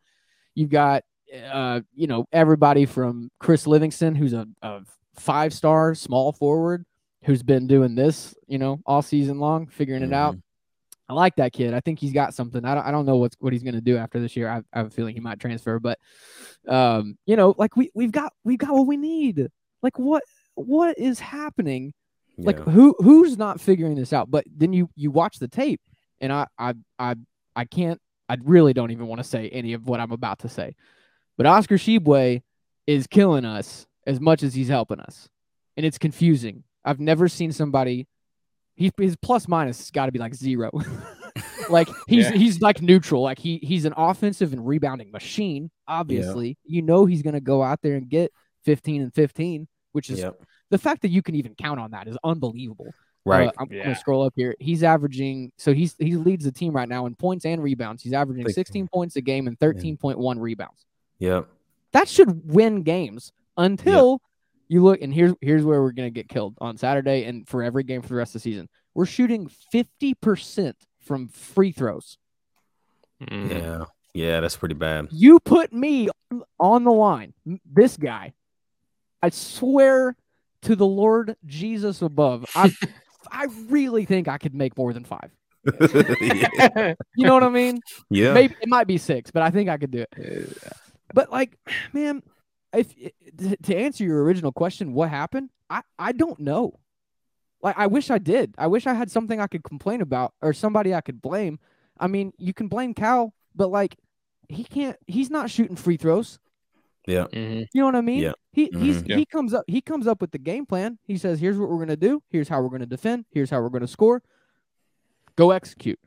[0.55, 1.03] You've got
[1.51, 4.81] uh, you know, everybody from Chris Livingston, who's a, a
[5.15, 6.85] five-star small forward
[7.23, 10.35] who's been doing this, you know, all season long, figuring it out.
[11.09, 11.73] I like that kid.
[11.73, 12.63] I think he's got something.
[12.63, 14.47] I don't, I don't know what's what he's going to do after this year.
[14.47, 15.97] I, I have a feeling he might transfer, but
[16.67, 19.47] um, you know, like we we've got we've got what we need.
[19.81, 21.93] Like what what is happening?
[22.37, 24.31] Like who who's not figuring this out?
[24.31, 25.81] But then you you watch the tape,
[26.21, 27.15] and I I I
[27.55, 27.99] I can't.
[28.29, 30.75] I really don't even want to say any of what I'm about to say.
[31.37, 32.43] But Oscar Tshiebwe
[32.85, 35.27] is killing us as much as he's helping us,
[35.75, 36.63] and it's confusing.
[36.85, 38.07] I've never seen somebody.
[38.75, 40.71] he his plus minus has got to be like zero.
[41.69, 42.37] like he's Yeah.
[42.37, 43.21] he's like neutral.
[43.21, 45.69] Like he he's an offensive and rebounding machine.
[45.87, 48.31] Obviously, you know he's gonna go out there and get
[48.65, 50.41] 15 and 15, which is Yep.
[50.69, 52.91] the fact that you can even count on that is unbelievable.
[53.25, 53.49] Right.
[53.49, 53.83] Uh, I'm Yeah.
[53.83, 54.55] gonna scroll up here.
[54.59, 58.01] He's averaging so he's he leads the team right now in points and rebounds.
[58.01, 60.85] He's averaging Big 16 points a game and 13.1 rebounds.
[61.19, 61.47] yep.
[61.91, 64.21] That should win games until
[64.69, 67.83] you look and here's here's where we're gonna get killed on Saturday and for every
[67.83, 68.69] game for the rest of the season.
[68.95, 72.17] We're shooting 50% from free throws.
[73.21, 73.49] Mhm.
[73.51, 73.85] Yeah.
[74.13, 75.07] Yeah, that's pretty bad.
[75.11, 77.33] You put me on- on the line,
[77.65, 78.33] this guy.
[79.21, 80.15] I swear
[80.63, 82.71] to the Lord Jesus above, I
[83.31, 85.29] I really think I could make more than five.
[86.21, 86.93] yeah.
[87.15, 87.79] You know what I mean?
[88.09, 88.33] Yeah.
[88.33, 90.57] Maybe it might be six, but I think I could do it.
[91.13, 91.57] But like,
[91.93, 92.23] man,
[92.73, 92.93] if
[93.37, 95.49] to- to answer your original question, what happened?
[95.69, 96.79] I I don't know.
[97.61, 98.55] Like, I wish I did.
[98.57, 101.59] I wish I had something I could complain about or somebody I could blame.
[101.99, 103.97] I mean, you can blame Cal, but like,
[104.47, 104.95] he can't.
[105.07, 106.39] He's not shooting free throws.
[107.05, 107.25] Yeah.
[107.31, 107.67] Mhm.
[107.73, 108.19] You know what I mean?
[108.19, 108.31] Yeah.
[108.51, 109.17] He he's Yeah.
[109.17, 110.99] he comes up he comes up with the game plan.
[111.03, 112.21] He says, "Here's what we're gonna do.
[112.29, 113.25] Here's how we're gonna defend.
[113.31, 114.21] Here's how we're gonna score.
[115.35, 115.99] Go execute."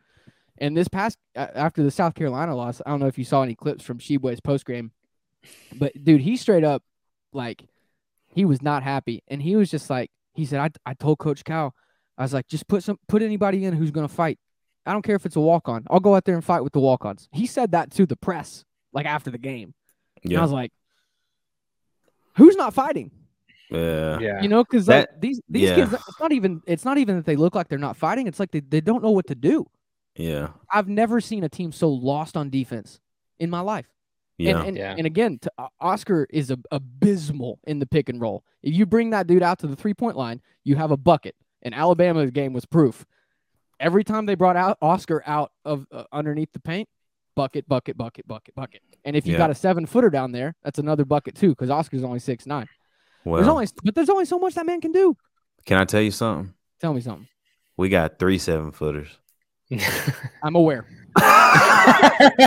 [0.58, 3.54] And this past after the South Carolina loss, I don't know if you saw any
[3.54, 4.92] clips from Tshiebwe's post game,
[5.74, 6.82] but dude, he straight up
[7.32, 7.64] like
[8.28, 11.44] he was not happy, and he was just like he said, "I I told Coach
[11.44, 11.74] Cal,
[12.18, 14.38] I was like, just put some put anybody in who's gonna fight.
[14.84, 15.84] I don't care if it's a walk on.
[15.90, 18.16] I'll go out there and fight with the walk ons." He said that to the
[18.16, 19.74] press like after the game.
[20.22, 20.72] And I was like,
[22.36, 23.10] "Who's not fighting?"
[23.72, 24.18] Yeah.
[24.20, 24.42] Yeah.
[24.42, 25.76] You know, because like these these yeah.
[25.76, 28.26] kids, it's not even it's not even that they look like they're not fighting.
[28.26, 29.66] It's like they, they don't know what to do.
[30.14, 30.48] Yeah.
[30.70, 33.00] I've never seen a team so lost on defense
[33.38, 33.86] in my life.
[34.38, 34.58] Yeah.
[34.58, 34.94] And and, Yeah.
[34.98, 38.44] and again, to, uh, Oscar is a, abysmal in the pick and roll.
[38.62, 41.34] If you bring that dude out to the three point line, you have a bucket.
[41.62, 43.04] And Alabama's game was proof.
[43.78, 46.88] Every time they brought out Oscar out of uh, underneath the paint,
[47.34, 48.82] bucket, bucket, bucket, bucket, bucket.
[49.04, 49.38] And if you Yeah.
[49.38, 52.68] got a seven footer down there, that's another bucket too, because Oscar's only six nine.
[53.24, 55.16] There's well, only but there's only so much that man can do.
[55.66, 56.54] can I tell you something?
[56.80, 57.28] Tell me something.
[57.76, 59.18] We got three seven footers.
[60.42, 60.84] I'm aware.
[61.16, 62.46] I'm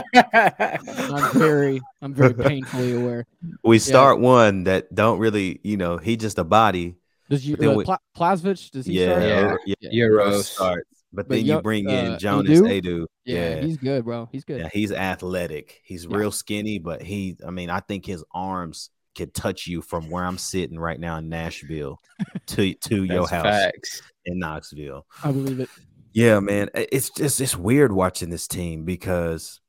[1.34, 3.26] very, I'm very painfully aware.
[3.64, 6.96] We start one that don't really, you know, he just a body.
[7.30, 8.72] Does you But uh, we- Pla- Plazvich?
[8.72, 9.06] Does he Yeah.
[9.16, 9.22] start?
[9.24, 9.52] Yeah.
[9.52, 9.76] or- yeah.
[10.06, 10.44] Euros.
[10.44, 10.90] starts.
[11.14, 12.82] But But then yo- you bring in uh, Jonas Adu?
[12.82, 13.06] Adu.
[13.24, 14.28] Yeah, he's good, bro.
[14.32, 14.60] He's good.
[14.60, 15.82] Yeah, he's athletic.
[15.84, 16.18] He's Yeah.
[16.18, 20.26] real skinny, but he, I mean, I think his arms could touch you from where
[20.26, 22.02] I'm sitting right now in Nashville
[22.48, 24.02] to to your house facts.
[24.26, 25.06] in Knoxville.
[25.24, 25.70] I believe it.
[26.16, 29.60] Yeah, man, it's just it's weird watching this team because,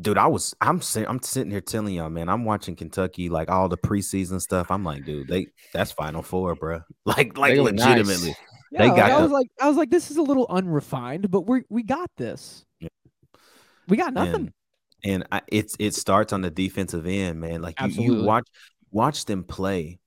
[0.00, 3.68] dude, I was I'm I'm sitting here telling y'all, man, I'm watching Kentucky like all
[3.68, 4.70] the preseason stuff.
[4.70, 6.80] I'm like, dude, they that's Final Four, bro.
[7.04, 7.88] Like like They look nice.
[7.88, 8.34] legitimately.
[8.72, 11.30] Yeah, They like, got I was like, I was like, this is a little unrefined,
[11.30, 12.64] but we we got this.
[12.80, 12.88] Yeah.
[13.86, 14.54] We got nothing.
[15.04, 17.60] And, and I, it's it starts on the defensive end, man.
[17.60, 18.48] Like you, you watch
[18.90, 19.98] watch them play.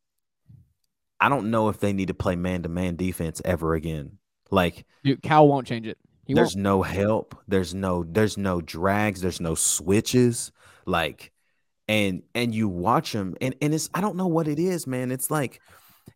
[1.20, 4.19] I don't know if they need to play man to man defense ever again.
[4.52, 5.98] Like Dude, Cal won't change it.
[6.26, 6.64] He there's won't.
[6.64, 7.36] no help.
[7.48, 9.22] There's no there's no drags.
[9.22, 10.52] There's no switches.
[10.86, 11.32] Like
[11.88, 15.12] and and you watch them and and it's I don't know what it is, man.
[15.12, 15.62] It's like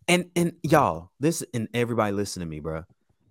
[0.08, 2.84] and and y'all, this and everybody listen to me, bro.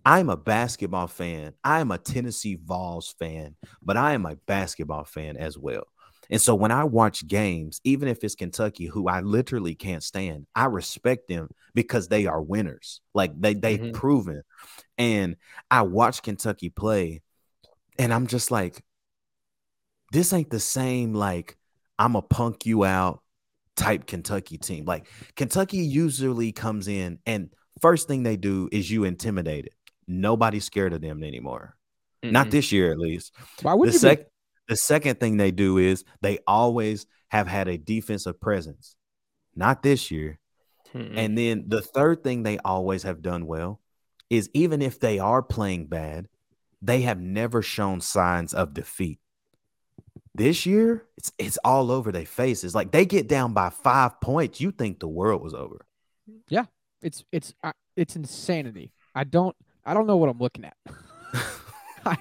[0.05, 1.55] I'm a basketball fan.
[1.63, 5.85] I am a Tennessee Vols fan, but I am a basketball fan as well.
[6.33, 10.47] And so when I watch games, even if it's Kentucky, who I literally can't stand,
[10.57, 13.01] I respect them because they are winners.
[13.15, 13.93] Like they they've Mhm.
[13.93, 14.43] proven.
[14.99, 15.37] And
[15.71, 17.23] I watch Kentucky play,
[17.99, 18.83] and I'm just like,
[20.13, 21.15] this ain't the same.
[21.15, 21.57] Like
[21.99, 23.23] I'm a punk you out
[23.77, 24.85] type Kentucky team.
[24.85, 29.75] Like Kentucky usually comes in, and first thing they do is you intimidate it.
[30.09, 31.77] Nobody's scared of them anymore.
[32.23, 32.51] Not Mm-mm.
[32.53, 33.33] this year, at least.
[33.63, 33.99] Why would The you?
[33.99, 34.25] sec- be?
[34.73, 38.97] The second thing they do is they always have had a defensive presence.
[39.55, 40.39] Not this year.
[40.95, 41.13] Mm-mm.
[41.15, 43.81] And then the third thing they always have done well
[44.31, 46.27] is even if they are playing bad,
[46.81, 49.19] they have never shown signs of defeat.
[50.35, 52.75] This year, it's it's all over their faces.
[52.75, 55.85] Like they get down by five points, you think the world was over.
[56.49, 56.65] Yeah,
[57.03, 58.95] it's it's uh, it's insanity.
[59.15, 59.55] I don't
[59.85, 60.79] I don't know what I'm looking at.
[62.07, 62.17] I,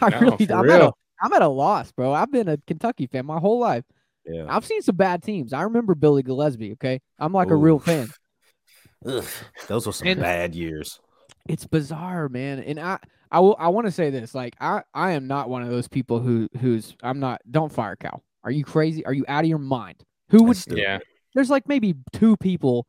[0.00, 0.98] I No, really for I'm at, a, real.
[1.20, 2.12] I'm at a loss, bro.
[2.12, 3.84] I've been a Kentucky fan my whole life.
[4.26, 4.46] Yeah.
[4.48, 5.52] I've seen some bad teams.
[5.52, 6.72] I remember Billy Gillispie.
[6.72, 8.08] Okay, I'm like a real fan.
[9.06, 9.24] Ugh,
[9.68, 11.00] those were some And- bad years.
[11.48, 12.58] It's bizarre, man.
[12.58, 12.98] And I
[13.30, 14.34] I will I want to say this.
[14.34, 17.40] Like I I am not one of those people who who's I'm not.
[17.48, 18.24] Don't fire Cal.
[18.42, 19.06] Are you crazy?
[19.06, 20.02] Are you out of your mind?
[20.30, 20.58] Who would?
[20.68, 20.98] Yeah.
[21.34, 22.86] There's like maybe two people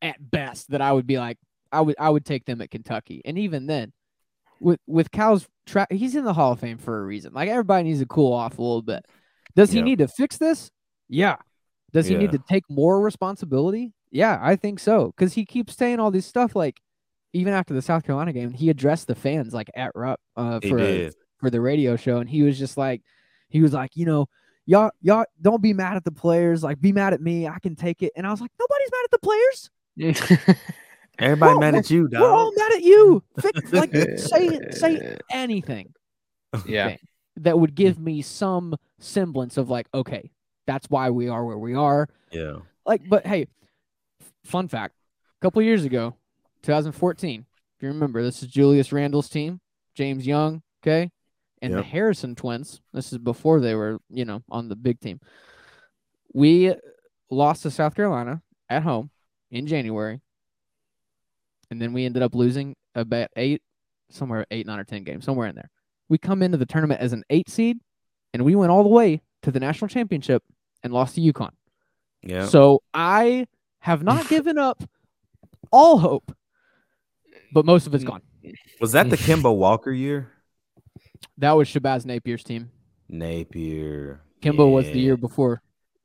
[0.00, 1.36] at best that I would be like
[1.70, 3.92] I would I would take them at Kentucky, and even then,
[4.60, 7.32] with with Cal's track, he's in the Hall of Fame for a reason.
[7.32, 9.04] Like everybody needs to cool off a little bit.
[9.54, 9.84] Does he Yeah.
[9.84, 10.70] need to fix this?
[11.08, 11.36] Yeah.
[11.92, 13.92] Does he need to take more responsibility?
[14.10, 15.06] Yeah, I think so.
[15.16, 16.54] Because he keeps saying all this stuff.
[16.54, 16.80] Like
[17.32, 20.78] even after the South Carolina game, he addressed the fans like at Rupp uh, for
[20.78, 23.02] a, for the radio show, and he was just like,
[23.48, 24.28] he was like, you know,
[24.66, 26.62] y'all y'all don't be mad at the players.
[26.62, 27.46] Like be mad at me.
[27.48, 28.12] I can take it.
[28.16, 30.60] And I was like, nobody's mad at the players.
[31.18, 33.22] Everybody Well, mad at you, We're all mad at you.
[33.72, 35.92] Like say say anything
[36.66, 36.88] yeah.
[36.88, 36.98] thing
[37.38, 40.30] that would give me some semblance of like, okay,
[40.66, 42.08] that's why we are where we are.
[42.30, 42.56] Yeah.
[42.84, 43.48] Like, but hey,
[44.44, 44.94] fun fact:
[45.40, 46.14] a couple years ago,
[46.62, 49.60] 2014, if you remember, this is Julius Randle's team,
[49.94, 51.10] James Young, okay,
[51.62, 52.80] and the Harrison twins.
[52.92, 55.20] This is before they were, you know, on the big team.
[56.32, 56.74] We
[57.30, 59.10] lost to South Carolina at home
[59.50, 60.20] in January,
[61.70, 63.62] and then we ended up losing about eight,
[64.10, 65.70] somewhere eight, nine, or ten games, somewhere in there.
[66.08, 67.78] We come into the tournament as an eight seed,
[68.32, 70.42] and we went all the way to the national championship
[70.82, 71.50] and lost to UConn.
[72.22, 72.46] Yeah.
[72.46, 73.46] So I
[73.80, 74.82] have not given up
[75.70, 76.34] all hope,
[77.52, 78.22] but most of it's gone.
[78.80, 80.32] was that the Kemba Walker year?
[81.36, 82.70] That was Shabazz Napier's team.
[83.08, 84.20] Napier.
[84.42, 85.62] Kemba was the year before.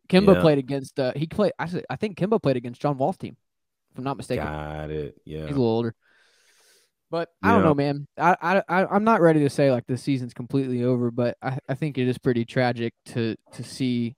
[0.10, 0.42] Kemba Yeah.
[0.42, 1.00] played against.
[1.00, 1.54] Uh, he played.
[1.60, 3.38] Actually, I think Kemba played against John Wall's team,
[3.94, 4.46] if I'm not mistaken.
[4.46, 5.16] Got it.
[5.26, 5.40] Yeah.
[5.42, 5.46] He's Yeah.
[5.46, 5.96] a little older.
[7.12, 8.08] But I don't know, man.
[8.18, 11.60] I, I I I'm not ready to say like the season's completely over, but I,
[11.70, 14.16] I think it is pretty tragic to to see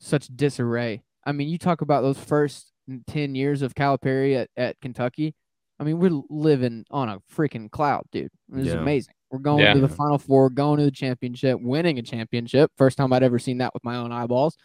[0.00, 1.04] such disarray.
[1.24, 2.72] I mean, you talk about those first
[3.06, 5.36] ten years of Calipari at, at Kentucky.
[5.78, 8.24] I mean, we're living on a freaking cloud, dude.
[8.24, 8.74] It was Yeah.
[8.74, 9.14] amazing.
[9.30, 9.74] We're going Yeah.
[9.74, 12.72] to the Final Four, going to the championship, winning a championship.
[12.76, 14.56] First time I'd ever seen that with my own eyeballs.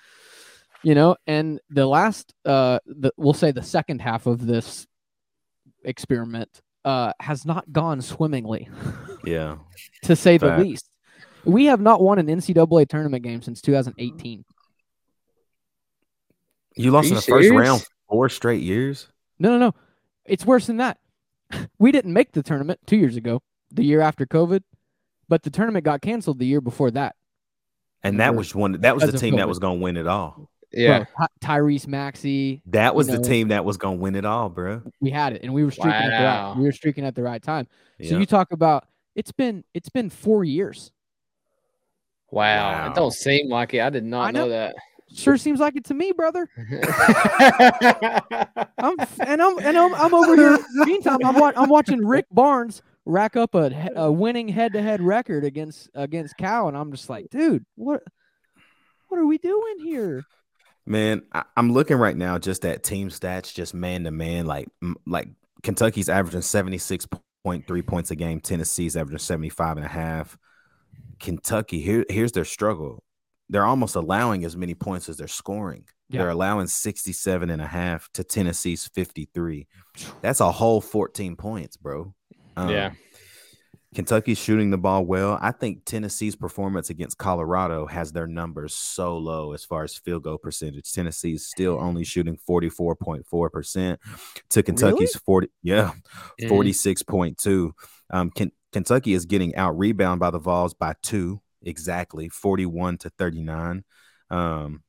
[0.83, 4.85] You know, and the last, uh, the we'll say the second half of this
[5.83, 8.69] experiment uh, has not gone swimmingly,
[9.25, 9.57] Yeah.
[10.03, 10.89] to say the least.
[11.45, 14.43] We have not won an NCAA tournament game since 2018.
[16.75, 19.07] You lost you in the first round four straight years.
[19.39, 19.75] No, no, no.
[20.25, 20.97] It's worse than that.
[21.79, 24.63] We didn't make the tournament two years ago, the year after COVID,
[25.29, 27.15] but the tournament got canceled the year before that.
[28.03, 30.49] And that was one that was the team that was gonna win it all.
[30.77, 31.05] Yeah.
[31.17, 34.25] Bro, Ty- Tyrese Maxey, That was You the know- team that was gonna win it
[34.25, 34.81] all, bro.
[35.01, 36.53] we had it, and we were streaking at the right.
[36.57, 37.67] We were streaking at the right time.
[38.01, 38.19] So Yeah.
[38.19, 38.85] you talk about
[39.15, 40.91] it's been it's been four years.
[42.31, 42.71] Wow.
[42.71, 42.91] Wow.
[42.91, 43.79] It don't seem like it.
[43.81, 44.45] I did not I know.
[44.45, 44.75] know, that.
[45.13, 46.49] Sure seems like it to me, brother.
[48.77, 50.57] I'm and I'm and I'm, I'm over here.
[50.85, 55.89] Meantime, I'm wa- I'm watching Rick Barnes rack up a, a winning head-to-head record against
[55.95, 58.03] against Cal, and I'm just like, dude, what
[59.07, 60.23] what are we doing here?
[60.87, 64.45] Man, I, I'm looking right now just at team stats, just man to man.
[64.45, 65.27] Like, m- like
[65.61, 68.39] Kentucky's averaging 76.3 points a game.
[68.39, 70.37] Tennessee's averaging 75 and a half.
[71.19, 73.03] Kentucky, here, here's their struggle.
[73.49, 75.85] They're almost allowing as many points as they're scoring.
[76.09, 76.21] Yeah.
[76.21, 79.67] They're allowing 67 and a half to Tennessee's 53.
[80.21, 82.13] That's a whole 14 points, bro.
[82.55, 82.91] Um, yeah.
[83.95, 85.37] Kentucky's shooting the ball well.
[85.41, 90.23] I think Tennessee's performance against Colorado has their numbers so low as far as field
[90.23, 90.91] goal percentage.
[90.91, 93.97] Tennessee's still only shooting 44.4%
[94.49, 95.93] to Kentucky's 40 yeah,
[96.41, 96.49] Mhm.
[96.49, 97.71] 46.2.
[98.09, 103.09] Um Ken- Kentucky is getting out rebound by the Vols by 2 exactly, 41 to
[103.11, 103.83] 39.
[104.29, 104.83] Um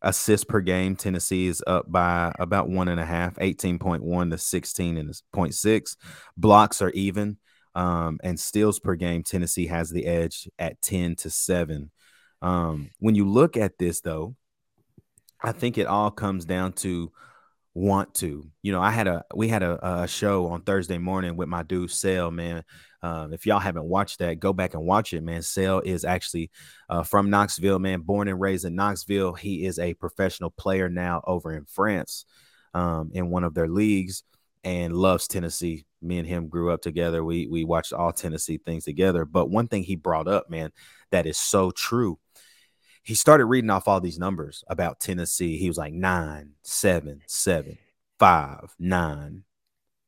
[0.00, 4.96] assists per game Tennessee is up by about one and a half, 18.1 to 16
[4.98, 5.96] and 0.6.
[6.36, 7.38] Blocks are even
[7.74, 11.90] um, and steals per game, Tennessee has the edge at 10 to 7.
[12.42, 14.36] Um, when you look at this, though,
[15.42, 17.10] I think it all comes down to
[17.74, 18.48] want to.
[18.62, 21.62] You know, I had a we had a, a show on Thursday morning with my
[21.62, 22.64] dude Sale, man.
[23.02, 25.42] Um, if y'all haven't watched that, go back and watch it, man.
[25.42, 26.50] Sale is actually
[26.88, 29.34] uh, from Knoxville, man, born and raised in Knoxville.
[29.34, 32.24] He is a professional player now over in France
[32.72, 34.22] um, in one of their leagues
[34.62, 35.84] and loves Tennessee.
[36.04, 37.24] Me and him grew up together.
[37.24, 39.24] We we watched all Tennessee things together.
[39.24, 40.70] But one thing he brought up, man,
[41.10, 42.18] that is so true.
[43.02, 45.58] He started reading off all these numbers about Tennessee.
[45.58, 47.78] He was like nine, seven, seven,
[48.18, 49.44] five, nine,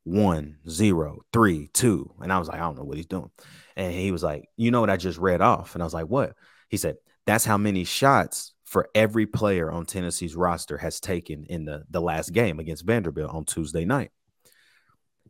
[0.04, 2.12] one, zero, three, two.
[2.20, 3.30] And I was like, I don't know what he's doing.
[3.76, 5.74] And he was like, You know what I just read off?
[5.74, 6.34] And I was like, What?
[6.68, 11.64] He said, That's how many shots for every player on Tennessee's roster has taken in
[11.64, 14.10] the, the last game against Vanderbilt on Tuesday night.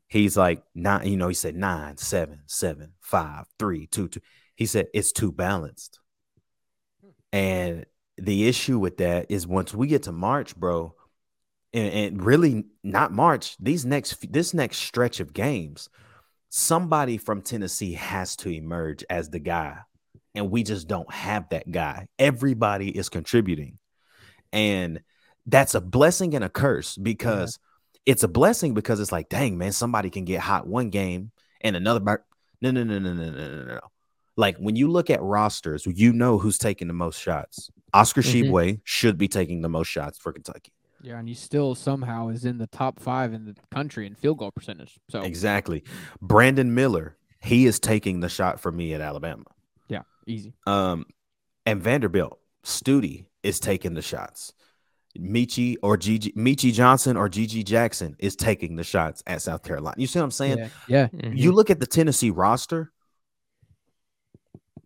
[0.08, 4.20] He's like nine, you know, he said nine, seven, seven, five, three, two, two.
[4.54, 5.98] He said it's too balanced.
[7.32, 7.86] And
[8.16, 10.94] the issue with that is once we get to March, bro,
[11.72, 15.88] and, and really not March, these next this next stretch of games,
[16.48, 19.78] somebody from Tennessee has to emerge as the guy,
[20.34, 22.06] and we just don't have that guy.
[22.18, 23.78] Everybody is contributing,
[24.52, 25.00] and
[25.46, 27.58] that's a blessing and a curse because
[28.06, 31.76] it's a blessing because it's like, dang man, somebody can get hot one game and
[31.76, 32.00] another.
[32.00, 32.24] bar-
[32.62, 33.80] No, no, no, no, no, no, no, no.
[34.36, 37.70] Like when you look at rosters, you know who's taking the most shots.
[37.92, 38.44] Oscar Mhm.
[38.50, 40.72] Tshiebwe should be taking the most shots for Kentucky.
[41.02, 44.38] Yeah, and he still somehow is in the top five in the country in field
[44.38, 44.98] goal percentage.
[45.08, 45.84] So Exactly.
[46.20, 49.44] Brandon Miller, he is taking the shot for me at Alabama.
[49.88, 50.54] yeah, easy.
[50.66, 51.06] Um,
[51.64, 54.52] and Vanderbilt, Studi is taking the shots.
[55.20, 59.94] Meechie or GG, Meechie Johnson or GG Jackson is taking the shots at South Carolina.
[59.98, 60.58] You see what I'm saying?
[60.58, 61.08] Yeah, yeah.
[61.08, 61.36] Mhm.
[61.36, 62.92] You look at the Tennessee roster,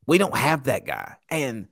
[0.06, 1.14] we don't have that guy.
[1.28, 1.68] And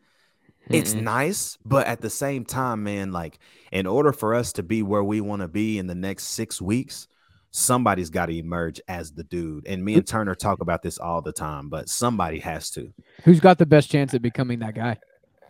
[0.70, 1.02] it's Mm-mm.
[1.02, 3.38] nice, but at the same time, man, like
[3.72, 6.60] in order for us to be where we want to be in the next six
[6.60, 7.08] weeks,
[7.50, 9.66] somebody's got to emerge as the dude.
[9.66, 12.92] And me and Turner talk about this all the time, but somebody has to.
[13.24, 14.98] Who's got the best chance at becoming that guy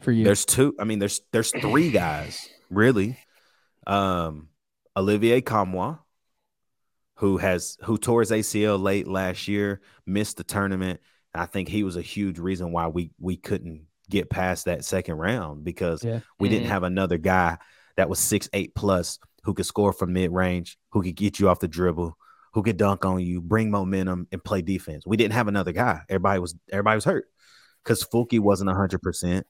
[0.01, 0.25] for you?
[0.25, 0.75] There's two.
[0.79, 3.19] I mean, there's there's three guys really.
[3.87, 4.49] Um,
[4.97, 5.99] Olivier Nkamhoua,
[7.17, 11.01] who has who tore his ACL late last year, missed the tournament.
[11.35, 15.17] I think he was a huge reason why we we couldn't get past that second
[15.17, 16.21] round because Yeah.
[16.39, 16.71] we didn't Mhm.
[16.71, 17.59] have another guy
[17.97, 21.49] that was six eight plus who could score from mid range, who could get you
[21.49, 22.17] off the dribble,
[22.55, 25.05] who could dunk on you, bring momentum, and play defense.
[25.07, 26.03] We didn't have another guy.
[26.09, 27.27] Everybody was everybody was hurt
[27.85, 29.47] because Fulke wasn't hundred percent,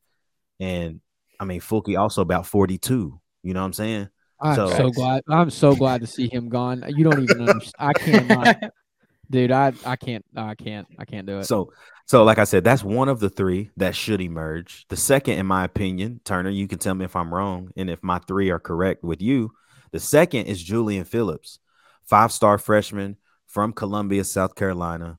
[0.61, 1.01] and
[1.41, 3.21] I mean Fulke also about forty two.
[3.43, 4.09] You know what I'm saying?
[4.41, 5.23] I'm So- so, glad.
[5.29, 6.85] I'm so glad to see him gone.
[6.89, 7.75] You don't even understand.
[7.79, 8.63] I cannot,
[9.31, 9.51] dude.
[9.51, 10.25] I I can't.
[10.37, 10.87] I can't.
[10.99, 11.45] I can't do it.
[11.45, 11.73] So,
[12.07, 14.87] so like I said, that's one of the three that should emerge.
[14.89, 18.03] The second, in my opinion, Turner, you can tell me if I'm wrong and if
[18.03, 19.53] my three are correct with you.
[19.91, 21.59] The second is Julian Phillips,
[22.05, 23.17] five star freshman
[23.47, 25.19] from Columbia, South Carolina.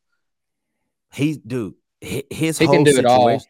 [1.11, 3.21] He, dude, his He whole can do it all.
[3.25, 3.47] situation,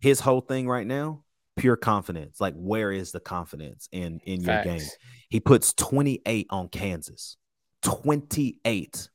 [0.00, 1.23] his whole thing right now,
[1.56, 2.40] pure confidence.
[2.40, 4.80] Like, where is the confidence in in your game?
[5.28, 7.36] He puts 28 on Kansas,
[7.82, 9.08] 28,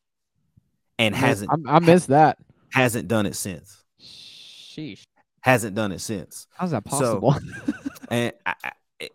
[0.98, 2.38] and I miss- hasn't I, I missed that.
[2.72, 3.84] hasn't done it since.
[4.02, 5.04] Sheesh.
[5.42, 6.48] Hasn't done it since.
[6.56, 7.36] How's that So- possible?
[8.12, 8.72] And I, I,
[9.02, 9.10] I-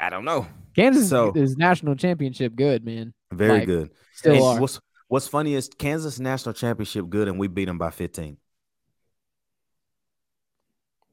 [0.00, 0.46] I don't know.
[0.74, 3.12] Kansas so- is national championship good, man.
[3.32, 3.90] Very Like, good.
[4.14, 4.60] Still And are.
[4.60, 8.36] What's What's funny is Kansas national championship good, and we beat them by 15.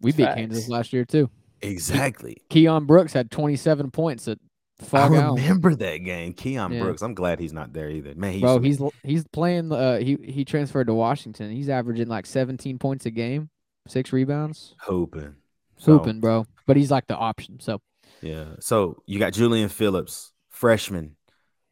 [0.01, 0.35] We beat Facts.
[0.35, 1.29] Kansas last year too.
[1.61, 2.37] Exactly.
[2.49, 4.37] Keion Brooks had 27 points at
[4.79, 5.41] I Phog Allen.
[5.41, 6.33] remember that game.
[6.33, 6.81] Keion Yeah.
[6.83, 7.01] Brooks.
[7.01, 8.13] I'm glad he's not there either.
[8.15, 9.71] Man, he Bro, he's he's playing.
[9.71, 11.49] Uh, he he transferred to Washington.
[11.51, 13.49] He's averaging like 17 points a game,
[13.87, 15.35] six rebounds, hooping.
[15.77, 16.45] So, hooping, bro.
[16.67, 17.59] But he's like the option.
[17.59, 17.81] So
[18.21, 18.55] Yeah.
[18.59, 21.15] So you got Julian Phillips, freshman,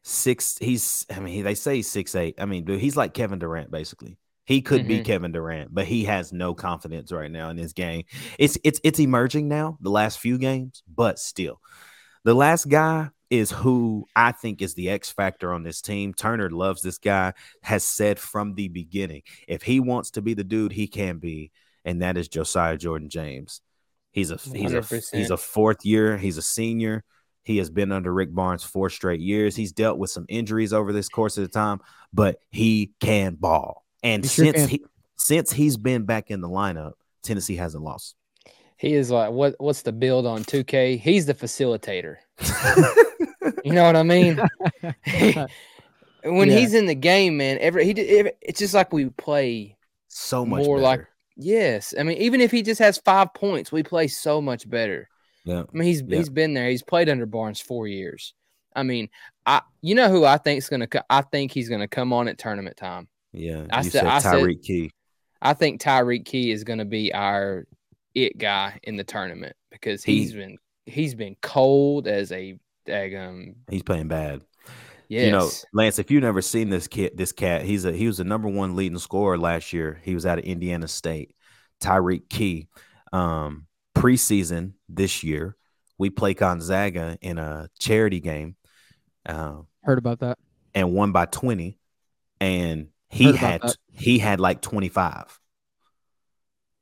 [0.02, 0.58] six.
[0.58, 1.06] He's.
[1.08, 2.34] I mean, he, they say he's six eight.
[2.40, 4.18] I mean, dude, he's like Kevin Durant basically.
[4.46, 5.04] He could be Mhm.
[5.04, 8.04] Kevin Durant, but he has no confidence right now in his game.
[8.38, 9.76] It's it's it's emerging now.
[9.80, 11.60] The last few games, but still,
[12.24, 16.14] the last guy is who I think is the X factor on this team.
[16.14, 17.32] Turner loves this guy.
[17.62, 21.50] Has said from the beginning, if he wants to be the dude, he can be,
[21.84, 23.60] and that is Josiah Jordan James.
[24.12, 24.82] He's a he's a
[25.18, 26.16] he's a fourth year.
[26.16, 27.02] He's a senior.
[27.42, 29.56] He has been under Rick Barnes four straight years.
[29.56, 31.80] He's dealt with some injuries over this course of the time,
[32.12, 33.84] but he can ball.
[34.02, 34.68] And He sure since can.
[34.68, 34.84] he
[35.16, 36.92] since he's been back in the lineup,
[37.22, 38.14] Tennessee hasn't lost.
[38.78, 39.54] He is like what?
[39.58, 40.98] What's the build on 2K?
[41.00, 42.16] He's the facilitator.
[43.64, 44.38] You know what I mean?
[46.24, 46.56] when Yeah.
[46.58, 49.76] he's in the game, man, every he every- It's just like we play.
[50.08, 51.04] so much More like-
[51.36, 55.08] Yes, I mean, even if he just has five points, we play so much better.
[55.44, 55.60] yeah.
[55.62, 56.18] I mean, he's Yeah.
[56.18, 56.68] he's been there.
[56.70, 58.34] He's played under Barnes four years.
[58.74, 59.08] I mean,
[59.44, 62.38] I you know who I think's gonna co- I think he's gonna come on at
[62.38, 63.08] tournament time.
[63.36, 63.66] Yeah.
[63.70, 64.90] I you said- said Tyreke Key.
[65.42, 67.66] I think Tyreke Key is gonna be our
[68.14, 70.56] it guy in the tournament because He- he's been
[70.86, 73.56] he's been cold as a daggum.
[73.70, 74.42] He's playing bad.
[75.08, 75.26] Yes.
[75.26, 78.18] You know, Lance, if you've never seen this kid, this cat, he's a he was
[78.18, 80.00] the number one leading scorer last year.
[80.02, 81.34] He was out of Indiana State.
[81.80, 82.68] Tyreke Key.
[83.12, 85.56] Um, preseason this year,
[85.98, 88.56] we play Gonzaga in a charity game,
[89.26, 90.38] uh, heard about that.
[90.74, 91.78] and won by 20.
[92.40, 93.76] And he had that.
[93.92, 95.38] he had like 25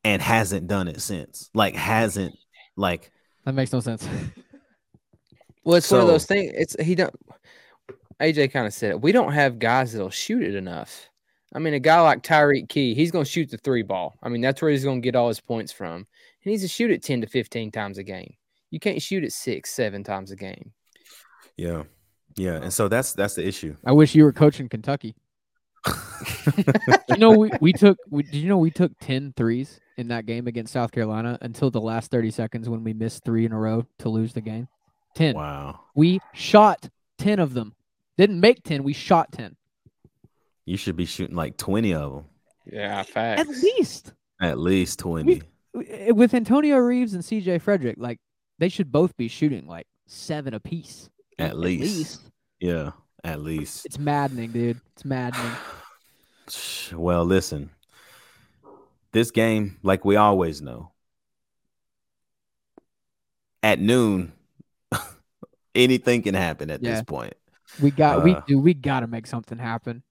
[0.05, 1.51] and hasn't done it since.
[1.55, 2.37] Like hasn't
[2.77, 3.11] like
[3.45, 4.07] That makes no sense.
[5.65, 6.53] Well, it's one of those things.
[6.55, 7.15] It's he don't.
[8.21, 9.01] AJ kind of said it.
[9.01, 11.09] We don't have guys that'll shoot it enough.
[11.55, 14.15] I mean, a guy like Tyreke Key, he's going to shoot the three ball.
[14.23, 16.07] I mean, that's where he's going to get all his points from.
[16.41, 18.35] He needs to shoot it ten to fifteen times a game.
[18.71, 20.73] You can't shoot it six, seven times a game.
[21.57, 21.85] yeah.
[22.37, 22.57] Yeah.
[22.57, 23.75] And so that's that's the issue.
[23.87, 25.15] I wish you were coaching Kentucky.
[27.09, 27.99] You know, we, we took.
[28.11, 31.71] We, did you know we took 10 threes in that game against South Carolina until
[31.71, 34.69] the last 30 seconds when we missed three in a row to lose the game?
[35.15, 35.35] 10.
[35.37, 35.81] Wow.
[35.95, 37.75] We shot 10 of them.
[38.17, 38.83] Didn't make 10.
[38.83, 39.57] We shot 10.
[40.67, 42.25] You should be shooting like 20 of them.
[42.67, 43.43] Yeah, facts.
[43.43, 44.13] At least.
[44.41, 45.43] At least 20.
[45.75, 48.19] W- With Antonio Reeves and CJ Fredrick, like
[48.59, 51.11] they should both be shooting like seven apiece.
[51.39, 52.23] At least.
[52.61, 52.93] Yeah,
[53.25, 53.87] at least.
[53.87, 54.81] It's maddening, dude.
[54.93, 55.53] It's maddening.
[56.93, 57.71] Well, listen.
[59.13, 60.93] This game, like we always know,
[63.63, 64.33] at noon,
[65.75, 67.33] anything can happen at this point.
[67.83, 70.03] We got we Uh, do we got to make something happen.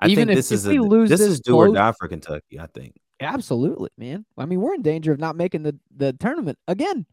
[0.00, 1.72] I Even think if- this if is we a, lose this this is do or
[1.72, 2.58] die for Kentucky.
[2.58, 2.98] I think.
[3.20, 4.26] Absolutely, man.
[4.36, 7.06] I mean, we're in danger of not making the the tournament again.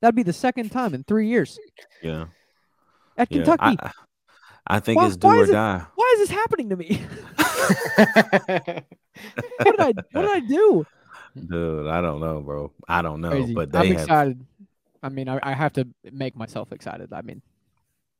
[0.00, 1.58] That'd be the second time in three years
[2.02, 2.26] Yeah.
[3.18, 3.36] at Yeah.
[3.44, 3.76] Kentucky.
[3.78, 3.90] I,
[4.66, 5.84] I think Why- it's do or it- die.
[5.94, 7.02] Why is this happening to me?
[8.56, 10.86] what did I what did I do?
[11.48, 12.72] Dude, I don't know, bro.
[12.88, 13.54] I don't know, Crazy.
[13.54, 14.00] but they I'm have.
[14.02, 14.46] excited.
[15.02, 17.12] I mean, I, I have to make myself excited.
[17.12, 17.42] I mean,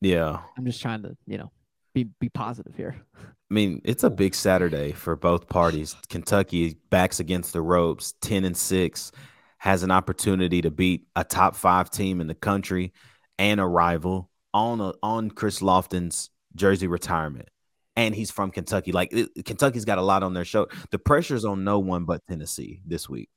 [0.00, 0.40] Yeah.
[0.58, 1.50] I'm just trying to, you know,
[1.94, 2.96] be be positive here.
[3.16, 5.94] I mean, it's a big Saturday for both parties.
[6.08, 9.12] Kentucky backs against the ropes, 10 and 6,
[9.58, 12.92] has an opportunity to beat a top 5 team in the country
[13.38, 17.48] and a rival on a, on Chris Lofton's jersey retirement.
[17.96, 18.90] And he's from Kentucky.
[18.92, 20.66] Like it, Kentucky's got a lot on their show.
[20.90, 23.28] The pressure's on no one but Tennessee this week.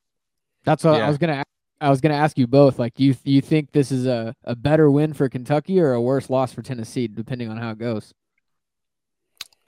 [0.63, 1.41] That's what I was gonna.
[1.41, 1.43] a-
[1.80, 2.80] I was gonna ask you both.
[2.80, 6.28] Like, you you think this is a, a better win for Kentucky or a worse
[6.28, 8.15] loss for Tennessee, depending on how it goes?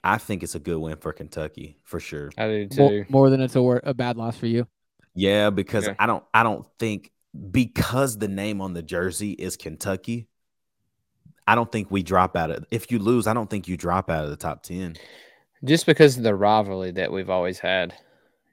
[0.02, 2.30] I think it's a good win for Kentucky for sure.
[2.38, 3.04] I do More, too.
[3.10, 4.66] more than it's a wor- a bad loss for you.
[5.14, 5.94] Yeah, because Yeah.
[5.98, 7.12] I don't I don't think
[7.50, 10.26] because the name on the jersey is Kentucky,
[11.46, 14.10] I don't think we drop out of if you lose, I don't think you drop
[14.10, 14.96] out of the top 10.
[15.64, 17.94] Just because of the rivalry that we've always had.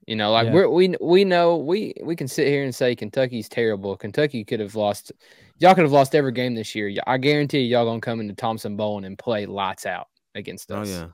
[0.08, 0.54] You know, like Yeah.
[0.54, 3.98] we're, we we know we we can sit here and say Kentucky's terrible.
[3.98, 5.12] Kentucky could have lost.
[5.60, 6.88] Y'all could have lost every game this year.
[6.88, 10.82] Y- I guarantee y'all gonna come into Thompson Bowl and play lights out against oh,
[10.82, 10.90] us.
[10.90, 11.08] Oh yeah.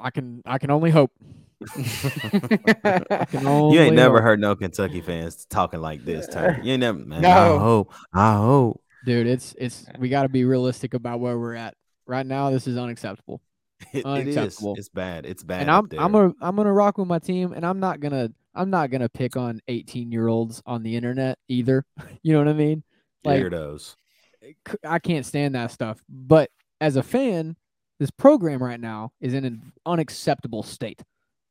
[0.00, 1.10] I can I can only hope.
[1.76, 4.22] I You ain't never hope.
[4.22, 6.60] heard no Kentucky fans talking like this, Turner.
[6.62, 7.24] You ain't never man.
[7.24, 7.92] I hope.
[8.12, 8.80] I hope.
[9.04, 9.26] Dude.
[9.26, 11.74] It's it's we got to be realistic about where we're at
[12.06, 12.50] right now.
[12.50, 13.40] This is unacceptable.
[13.92, 14.36] It, it is.
[14.36, 14.74] Unacceptable.
[14.76, 15.26] It's bad.
[15.26, 15.62] It's bad.
[15.62, 18.70] and I'm I'm gonna I'm gonna rock with my team, and I'm not gonna I'm
[18.70, 21.84] not gonna pick on 18 year olds on the internet either.
[22.22, 22.82] You know what I mean?
[23.24, 23.96] Like weirdos.
[24.84, 26.02] I can't stand that stuff.
[26.08, 27.56] But as a fan,
[27.98, 31.02] this program right now is in an unacceptable state.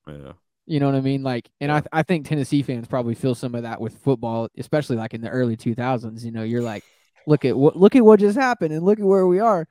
[0.08, 0.34] Yeah.
[0.66, 1.24] You know what I mean?
[1.24, 1.82] Like, and Yeah.
[1.93, 5.22] I I think Tennessee fans probably feel some of that with football, especially like in
[5.22, 6.24] the early 2000s.
[6.24, 6.84] You know, you're like,
[7.28, 9.67] look at what look at what just happened, and look at where we are.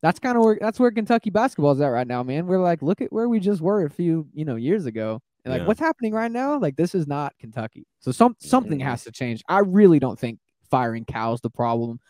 [0.00, 2.46] That's kind of where that's where Kentucky basketball is at right now, man.
[2.46, 5.52] We're like, look at where we just were a few you know years ago, and
[5.52, 5.66] like Yeah.
[5.66, 6.58] what's happening right now?
[6.58, 7.86] Like this is not Kentucky.
[7.98, 9.42] So some something has to change.
[9.46, 10.38] I really don't think
[10.70, 12.00] firing Cal's the problem.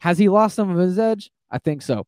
[0.00, 1.30] Has he lost some of his edge?
[1.50, 2.06] I think so.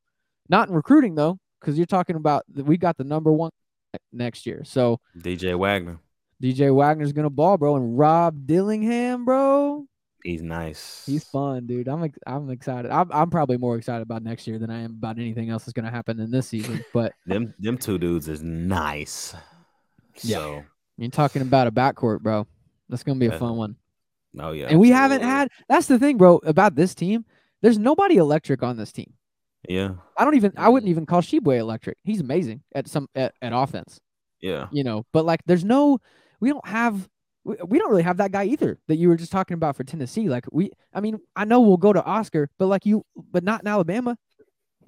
[0.49, 3.51] Not in recruiting though, because you're talking about we got the number one
[4.13, 4.63] next year.
[4.65, 5.99] So DJ Wagner.
[6.43, 9.87] DJ Wagner's gonna ball, bro, and Rob Dillingham, bro.
[10.25, 11.05] He's nice.
[11.07, 11.89] He's fun, dude.
[11.89, 12.91] I'm I'm excited.
[12.91, 15.73] I'm I'm probably more excited about next year than I am about anything else that's
[15.73, 16.85] gonna happen in this season.
[16.93, 19.35] But Them them two dudes is nice.
[20.23, 20.37] Yeah.
[20.37, 20.65] So
[20.97, 22.47] you're talking about a backcourt, bro.
[22.89, 23.77] That's gonna be a fun one.
[24.39, 24.67] oh yeah.
[24.69, 25.49] and we haven't had.
[25.69, 27.25] That's the thing, bro, about this team.
[27.61, 29.13] There's nobody electric on this team.
[29.69, 29.95] Yeah.
[30.17, 30.53] I don't even.
[30.57, 31.99] I wouldn't even call Tshiebwe electric.
[32.05, 34.01] He's amazing at some at, at offense.
[34.41, 34.67] Yeah.
[34.73, 36.01] you know but like there's no
[36.41, 37.09] we don't have
[37.45, 39.85] we, we don't really have that guy either that you were just talking about for
[39.85, 43.43] tennessee like we i mean i know we'll go to oscar but like you but
[43.45, 44.17] not in alabama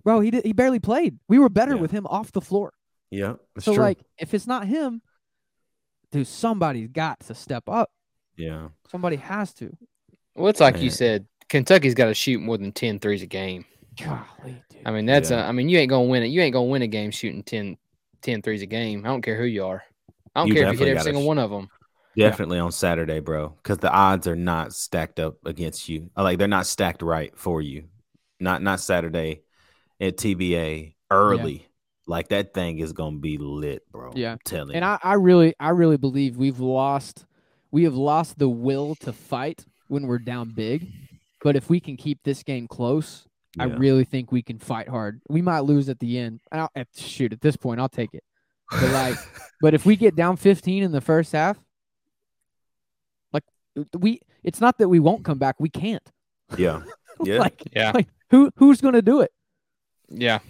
[0.05, 1.81] bro he did he barely played we were better Yeah.
[1.81, 2.73] with him off the floor
[3.11, 3.35] Yeah.
[3.57, 3.83] It's so true.
[3.83, 5.03] like if it's not him
[6.13, 7.91] dude somebody's got to step up
[8.37, 8.69] yeah.
[8.91, 9.77] somebody has to
[10.37, 10.85] Well, it's like Man.
[10.85, 13.65] you said, Kentucky's got to shoot more than 10 threes a game.
[14.03, 15.45] golly dude I mean, that's Yeah.
[15.45, 16.27] a, I mean, you ain't gonna win it.
[16.27, 17.77] You ain't gonna win a game shooting 10,
[18.23, 19.05] 10 threes a game.
[19.05, 19.83] I don't care who you are.
[20.35, 21.69] I don't You care if you hit every single sh- one of them.
[22.17, 23.51] Definitely on Saturday, bro.
[23.63, 26.11] Because the odds are not stacked up against you.
[26.17, 27.85] Uh, Like they're not stacked right for you.
[28.41, 29.43] Not not Saturday
[30.01, 31.69] at TBA early.
[32.07, 34.13] Like that thing is gonna be lit, bro.
[34.15, 34.33] Yeah.
[34.33, 34.91] I'm telling and you.
[34.91, 37.25] I, I really i really believe we've lost
[37.71, 40.93] we have lost the will to fight when we're down big
[41.43, 43.27] but if we can keep this game close
[43.59, 45.21] I really think we can fight hard.
[45.29, 46.41] We might lose at the end.
[46.51, 48.25] I'll, at, shoot, at this point, I'll take it.
[48.71, 49.17] But like,
[49.61, 51.59] but if we get down 15 in the first half,
[53.99, 55.57] we, it's not that we won't come back.
[55.59, 56.03] We can't.
[56.57, 56.83] yeah.
[57.25, 57.39] Yeah.
[57.47, 57.93] like, Yeah.
[57.95, 59.31] like who who's gonna do it?
[60.09, 60.41] Yeah.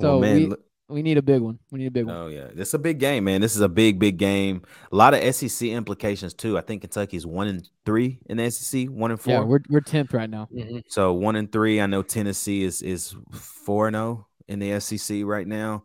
[0.00, 1.58] So well, man, we- look- we need a big one.
[1.70, 2.14] We need a big one.
[2.16, 3.40] Oh yeah, this is a big game, man.
[3.40, 4.62] This is a big, big game.
[4.90, 6.58] A lot of SEC implications too.
[6.58, 9.32] I think Kentucky's one and three in the SEC, one and four.
[9.34, 10.48] Yeah, we're we're tenth right now.
[10.54, 10.82] Mhm.
[10.88, 11.80] So one and three.
[11.80, 15.84] I know Tennessee is is four and zero in the SEC right now.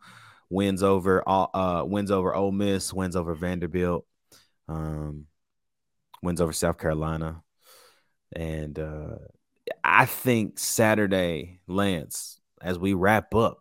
[0.49, 4.05] Wins over all uh wins over Ole Miss, wins over Vanderbilt,
[4.67, 5.25] um,
[6.21, 7.41] wins over South Carolina,
[8.35, 9.15] and uh
[9.83, 13.59] I think Saturday, Lance, as we wrap up,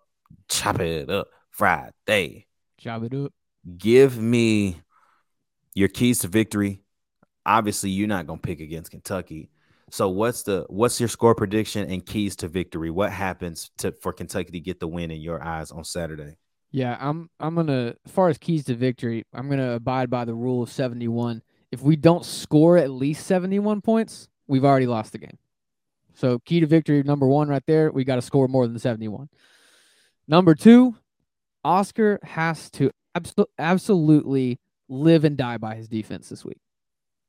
[0.49, 2.47] chop it up Friday.
[2.79, 3.33] Chop it up.
[3.77, 4.81] Give me
[5.75, 6.83] your keys to victory.
[7.45, 9.51] Obviously, you're not gonna pick against Kentucky.
[9.91, 12.91] So what's the what's your score prediction and keys to victory?
[12.91, 16.37] What happens to for Kentucky to get the win in your eyes on Saturday?
[16.73, 20.35] Yeah, I'm I'm gonna as far as keys to victory, I'm gonna abide by the
[20.35, 21.43] rule of 71.
[21.73, 25.39] If we don't score at least 71 points, we've already lost the game.
[26.15, 29.29] So key to victory number one right there, we got to score more than 71.
[30.29, 30.97] Number two,
[31.65, 34.59] Oscar has to abso- absolutely
[34.89, 36.61] live and die by his defense this week.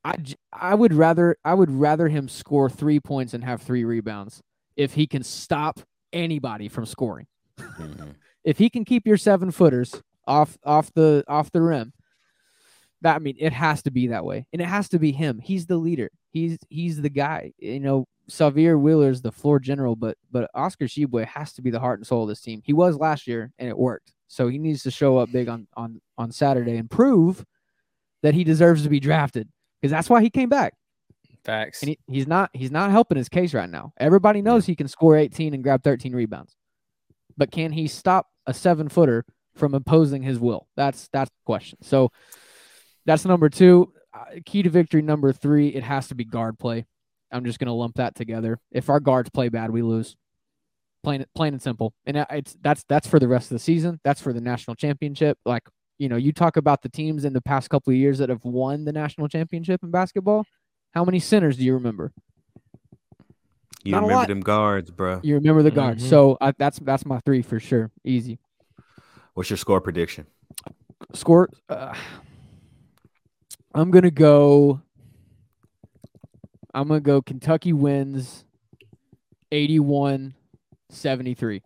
[0.05, 0.15] I,
[0.53, 4.41] I would rather I would rather him score three points and have three rebounds
[4.77, 5.81] if he can stop
[6.13, 7.27] anybody from scoring
[7.59, 8.11] mm-hmm.
[8.45, 11.93] if he can keep your seven footers off off the off the rim,
[13.01, 15.39] that I mean it has to be that way, and it has to be him.
[15.39, 16.09] He's the leader.
[16.31, 17.53] He's he's the guy.
[17.57, 21.79] You know, Sahvir Wheeler's the floor general, but but Oscar Tshiebwe has to be the
[21.79, 22.61] heart and soul of this team.
[22.63, 24.13] He was last year, and it worked.
[24.27, 27.45] So he needs to show up big on on on Saturday and prove
[28.23, 29.47] that he deserves to be drafted
[29.81, 30.73] because that's why he came back.
[31.43, 31.81] Facts.
[31.81, 33.93] And he, he's not he's not helping his case right now.
[33.97, 36.55] Everybody knows he can score 18 and grab 13 rebounds.
[37.37, 39.25] But can he stop a seven footer
[39.55, 40.67] from imposing his will?
[40.75, 41.77] That's that's the question.
[41.81, 42.11] So
[43.07, 43.91] that's number two.
[44.13, 46.85] Uh, key to victory number three, it has to be guard play.
[47.31, 48.59] I'm just gonna lump that together.
[48.71, 50.15] If our guards play bad, we lose.
[51.03, 51.93] Plain plain and simple.
[52.05, 53.99] And uh, it's that's that's for the rest of the season.
[54.03, 55.37] That's for the national championship.
[55.45, 55.63] Like
[55.97, 58.43] you know, you talk about the teams in the past couple of years that have
[58.43, 60.45] won the national championship in basketball.
[60.91, 62.11] How many centers do you remember?
[63.83, 65.21] You Not remember them guards, bro.
[65.23, 66.03] You remember the guards.
[66.03, 66.09] Mhm.
[66.09, 67.91] So I, that's that's my three for sure.
[68.03, 68.39] Easy
[69.33, 70.25] What's your score prediction?
[71.13, 71.49] score.
[71.69, 71.93] Uh,
[73.77, 74.81] I'm gonna go.
[76.73, 77.21] I'm gonna go.
[77.21, 78.43] Kentucky wins
[79.51, 80.33] 81
[80.89, 81.61] 73.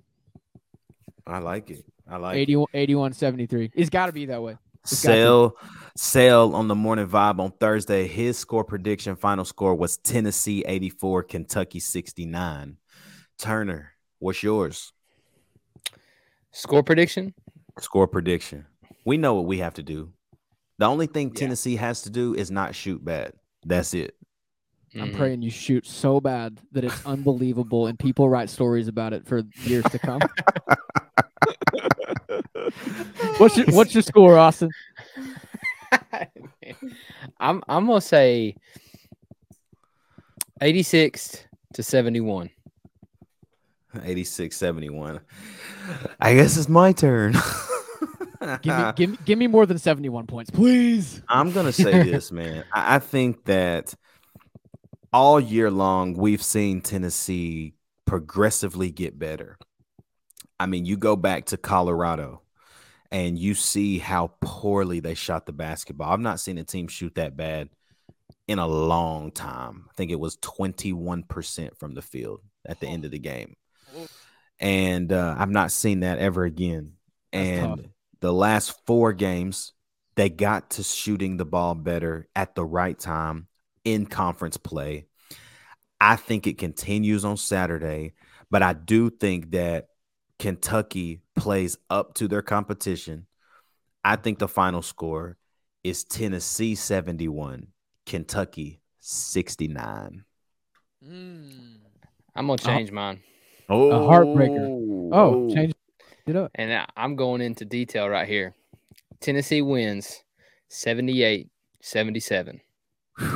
[1.26, 1.86] I like it.
[2.09, 2.41] I like it.
[2.41, 3.72] 81 81 73.
[3.74, 4.57] It's got to be that way.
[4.82, 4.97] It's.
[4.97, 5.55] Sale,
[5.95, 8.07] sale on the morning vibe on Thursday.
[8.07, 12.76] His score prediction, final score was Tennessee 84, Kentucky 69.
[13.38, 14.91] Turner, what's yours?
[16.51, 17.34] Score prediction?
[17.80, 18.66] Score prediction.
[19.05, 20.12] We know what we have to do.
[20.82, 21.34] The only thing Yeah.
[21.36, 23.34] Tennessee has to do is not shoot bad.
[23.63, 24.15] That's it.
[24.95, 25.15] I'm Mhm.
[25.15, 29.43] praying you shoot so bad that it's unbelievable and people write stories about it for
[29.63, 30.21] years to come.
[33.38, 34.71] what's your What's your score, Austin?
[37.39, 38.55] I'm I'm gonna say
[40.61, 42.49] 86 to 71.
[44.03, 45.19] 86 71.
[46.19, 47.36] I guess it's my turn.
[48.61, 51.21] Give me, give me, give me more than 71 points, please.
[51.27, 52.63] I'm gonna say this, man.
[52.73, 53.93] I, I think that
[55.13, 57.73] all year long we've seen Tennessee
[58.05, 59.57] progressively get better.
[60.59, 62.41] I mean, you go back to Colorado
[63.11, 66.11] and you see how poorly they shot the basketball.
[66.11, 67.69] I've not seen a team shoot that bad
[68.47, 69.85] in a long time.
[69.89, 73.55] I think it was 21% from the field at the end of the game.
[74.59, 76.93] And uh, I've not seen that ever again.
[77.31, 77.91] That's and tough.
[78.22, 79.74] The last four games,
[80.15, 83.47] they got to shooting the ball better at the right time
[83.84, 85.07] in conference play.
[85.99, 88.13] I think it continues on Saturday,
[88.49, 89.88] but I do think that
[90.39, 93.28] Kentucky plays up to their competition.
[94.03, 95.38] I think the final score
[95.84, 97.67] is Tennessee 71,
[98.05, 100.24] Kentucky 69.
[101.03, 101.41] Hmm.
[102.36, 102.69] I'm gonna uh-huh.
[102.69, 103.19] change mine.
[103.69, 104.67] Oh, heartbreaker.
[104.67, 105.74] Oh, oh change
[106.32, 106.51] it up.
[106.55, 108.55] And I- I'm going into detail right here.
[109.19, 110.23] Tennessee wins
[110.69, 111.47] 78
[111.82, 112.59] 77.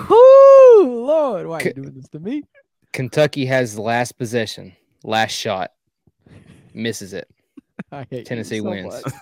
[0.09, 2.43] Woo, Lord, why are you K- doing this to me?
[2.91, 5.71] Kentucky has the last possession, last shot,
[6.73, 7.29] misses it.
[7.91, 9.03] I hate you Tennessee so wins.
[9.05, 9.13] much.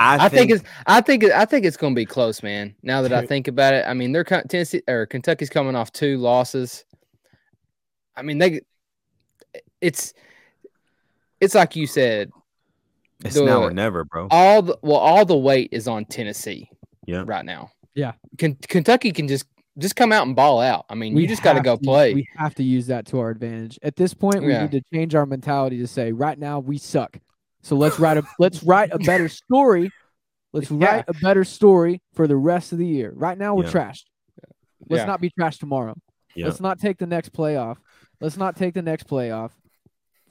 [0.00, 2.74] I, think, it's I think it, I think it's going to be close, man.
[2.82, 6.18] Now that I think about it, I mean they're Tennessee or Kentucky's coming off two
[6.18, 6.84] losses.
[8.16, 8.60] I mean they,
[9.80, 10.14] it's,
[11.40, 12.30] it's like you said,
[13.24, 14.28] it's now or never, bro.
[14.30, 16.70] all the well all the weight is on Tennessee.
[17.06, 17.22] Yeah.
[17.24, 17.70] right now.
[17.94, 18.12] Yeah.
[18.36, 19.46] Ken- Kentucky can just
[19.78, 20.86] just come out and ball out.
[20.90, 22.14] I mean, you just got to go play.
[22.14, 23.78] We have to use that to our advantage.
[23.82, 24.62] At this point, we Yeah.
[24.62, 27.18] need to change our mentality to say, right now we suck.
[27.62, 29.90] So let's write a let's write a better story.
[30.52, 30.86] Let's Yeah.
[30.96, 33.12] write a better story for the rest of the year.
[33.14, 33.70] Right now we're Yeah.
[33.72, 34.04] trashed.
[34.88, 35.06] Let's Yeah.
[35.06, 35.94] not be trashed tomorrow.
[36.34, 36.46] Yeah.
[36.46, 37.76] Let's not take the next playoff.
[38.20, 39.50] Let's not take the next playoff.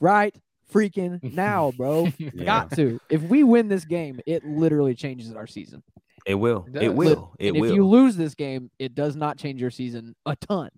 [0.00, 0.34] Right
[0.72, 2.08] freaking now, bro.
[2.18, 2.30] Yeah.
[2.44, 3.00] Got to.
[3.08, 5.82] If we win this game, it literally changes our season.
[6.26, 6.66] It will.
[6.74, 7.34] It It will.
[7.38, 7.70] It and will.
[7.70, 10.70] if you lose this game, it does not change your season a ton.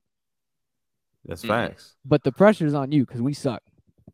[1.24, 1.48] That's Mm.
[1.48, 1.94] facts.
[2.04, 3.62] But the pressure's on you because we suck.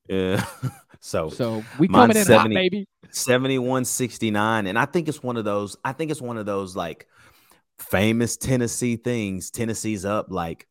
[0.09, 0.45] Yeah.
[1.01, 2.55] so So we Mine's coming in 70.
[2.55, 2.89] hot, baby.
[3.11, 6.75] 71 69 and i think it's one of those i think it's one of those
[6.75, 7.07] like
[7.79, 10.67] famous tennessee things tennessee's up like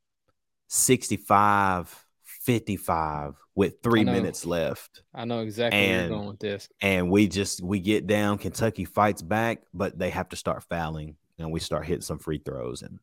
[0.68, 2.03] 65
[2.44, 6.70] 55 with three minutes left I know exactly where And- you're going with this.
[6.82, 11.16] and we just we get down kentucky fights back but they have to start fouling
[11.40, 13.00] and we start hitting some free throws and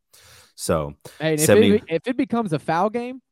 [0.55, 3.23] so Hey, and if, it, if it becomes a foul game,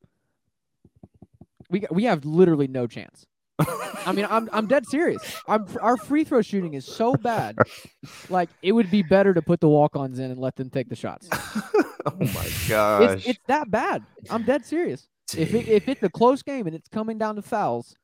[1.69, 3.27] we we have literally no chance.
[4.07, 5.21] I mean, I'm I'm dead serious.
[5.47, 7.59] I'm, our free throw shooting is so bad.
[8.31, 10.97] Like it would be better to put the walk-ons in and let them take the
[10.97, 11.29] shots.
[11.33, 14.03] oh my gosh It's, it's that bad.
[14.31, 15.07] I'm dead serious.
[15.37, 17.97] If it, if it's a close game and it's coming down to fouls,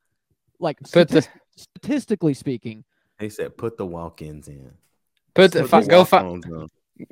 [0.59, 2.85] like Put the statistically speaking,
[3.18, 4.72] they said put the walk-ins in
[5.35, 6.45] put the Put fi- go find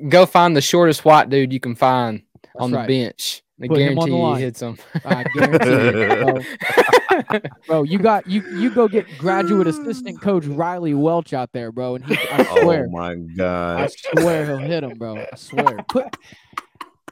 [0.07, 2.23] go find the shortest white dude you can find
[2.57, 2.87] on the right.
[2.87, 3.41] bench.
[3.61, 4.77] I Put him on guarantee the you he hits them.
[5.05, 7.39] I guarantee it, bro.
[7.67, 7.83] bro.
[7.83, 12.05] You got you you go get graduate assistant coach Riley Welch out there, bro, and
[12.05, 13.81] he I oh swear oh my god.
[13.81, 13.87] I
[14.19, 15.17] swear he'll hit him, bro.
[15.17, 15.77] I swear.
[15.87, 16.15] Put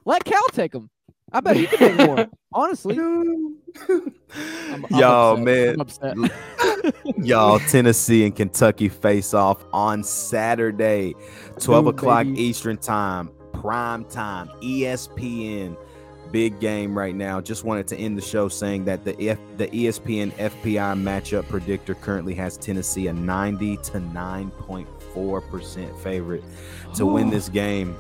[0.04, 0.89] let Cal take him.
[1.32, 2.28] I bet he could take more.
[2.54, 3.56] Honestly, I'm,
[3.90, 5.46] I'm Y'all, upset.
[5.46, 5.74] man.
[5.76, 6.18] I'm upset.
[7.18, 11.14] Y'all, Tennessee and Kentucky face off on Saturday,
[11.60, 12.42] 12 Boom, o'clock baby.
[12.42, 15.78] Eastern Time, prime time, ESPN.
[16.32, 17.42] Big game right now.
[17.42, 21.94] Just wanted to end the show saying that the F, the ESPN FPI matchup predictor
[21.94, 26.44] currently has Tennessee a 90 to 9.4% favorite
[26.96, 27.98] to win this game.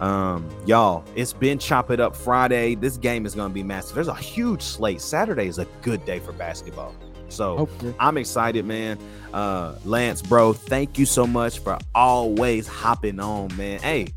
[0.00, 2.74] Um, y'all, it's been Chop It Up Friday.
[2.74, 3.94] This game is going to be massive.
[3.94, 5.00] There's a huge slate.
[5.00, 6.94] Saturday is a good day for basketball.
[7.28, 7.94] So, Hopefully.
[7.98, 8.98] I'm excited, man.
[9.32, 13.80] Uh, Lance, bro, thank you so much for always hopping on, man.
[13.80, 14.08] Hey,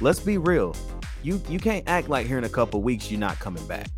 [0.00, 0.74] let's be real.
[1.22, 3.88] You you can't act like here in a couple weeks you're not coming back.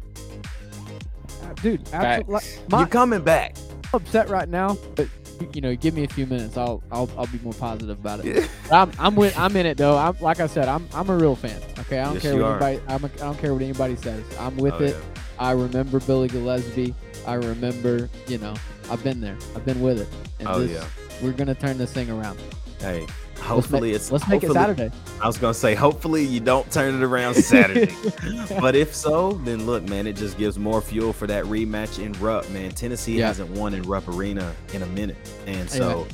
[1.43, 2.35] Uh, Dude, absolutely.
[2.35, 2.61] Facts.
[2.69, 3.57] My, you're coming back.
[3.93, 5.09] I'm upset right now, but
[5.53, 6.57] you know, give me a few minutes.
[6.57, 8.49] I'll I'll I'll be more positive about it.
[8.69, 9.97] But I'm I'm with I'm in it though.
[9.97, 11.61] I'm like I said, I'm I'm a real fan.
[11.81, 12.63] Okay, I don't Yes, care what are.
[12.63, 14.25] anybody I'm a, I don't care what anybody says.
[14.39, 14.97] I'm with Oh, it.
[15.39, 16.95] I remember Billy Gillispie.
[17.27, 18.55] I remember, you know,
[18.91, 19.37] I've been there.
[19.57, 20.09] I've been with it.
[20.41, 20.85] And Oh this, yeah.
[21.23, 22.39] we're gonna turn this thing around.
[22.81, 23.07] Hey,
[23.43, 24.91] Let's hopefully make, it's let's make it Saturday.
[25.21, 27.93] I was gonna say hopefully you don't turn it around Saturday.
[28.61, 32.13] but if so, then look, man, it just gives more fuel for that rematch in
[32.15, 32.71] Rupp, man.
[32.71, 33.27] Tennessee Yeah.
[33.27, 35.17] hasn't won in Rupp Arena in a minute.
[35.47, 36.07] And so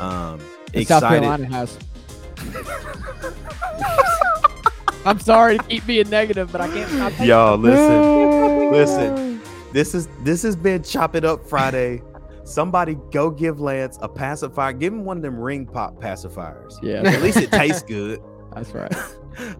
[0.00, 0.40] um
[0.74, 1.02] And South.
[1.02, 1.76] Carolina has.
[5.04, 7.26] I'm sorry to keep being negative, but I can't stop.
[7.26, 8.72] Y'all, listen.
[8.72, 9.40] Listen.
[9.72, 12.02] This is this has been Chop It Up Friday.
[12.46, 14.72] Somebody go give Lance a pacifier.
[14.72, 16.78] Give him one of them ring pop pacifiers.
[16.80, 18.22] Yeah, At least it tastes good.
[18.54, 18.92] that's right.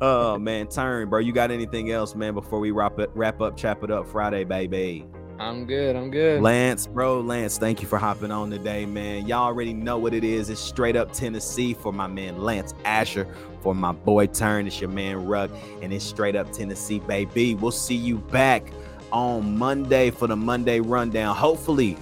[0.00, 1.18] Oh man, turn, bro.
[1.18, 4.42] You got anything else, man, before we wrap it wrap up Chop It Up Friday,
[4.44, 5.04] baby?
[5.38, 5.94] I'm good.
[5.96, 6.40] I'm good.
[6.40, 9.26] Lance, bro, Lance, thank you for hopping on today, man.
[9.26, 10.48] Y'all already know what it is.
[10.48, 13.28] It's straight up Tennessee for my man Lance Asher,
[13.60, 14.66] for my boy Turn.
[14.66, 15.50] It's your man Ruck,
[15.82, 17.54] and it's straight up Tennessee, baby.
[17.54, 18.72] We'll see you back
[19.12, 21.98] on Monday for the Monday rundown, hopefully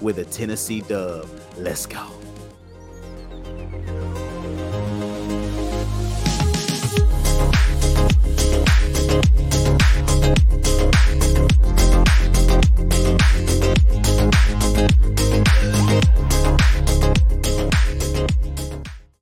[0.00, 1.28] with a Tennessee dub.
[1.56, 2.06] Let's go.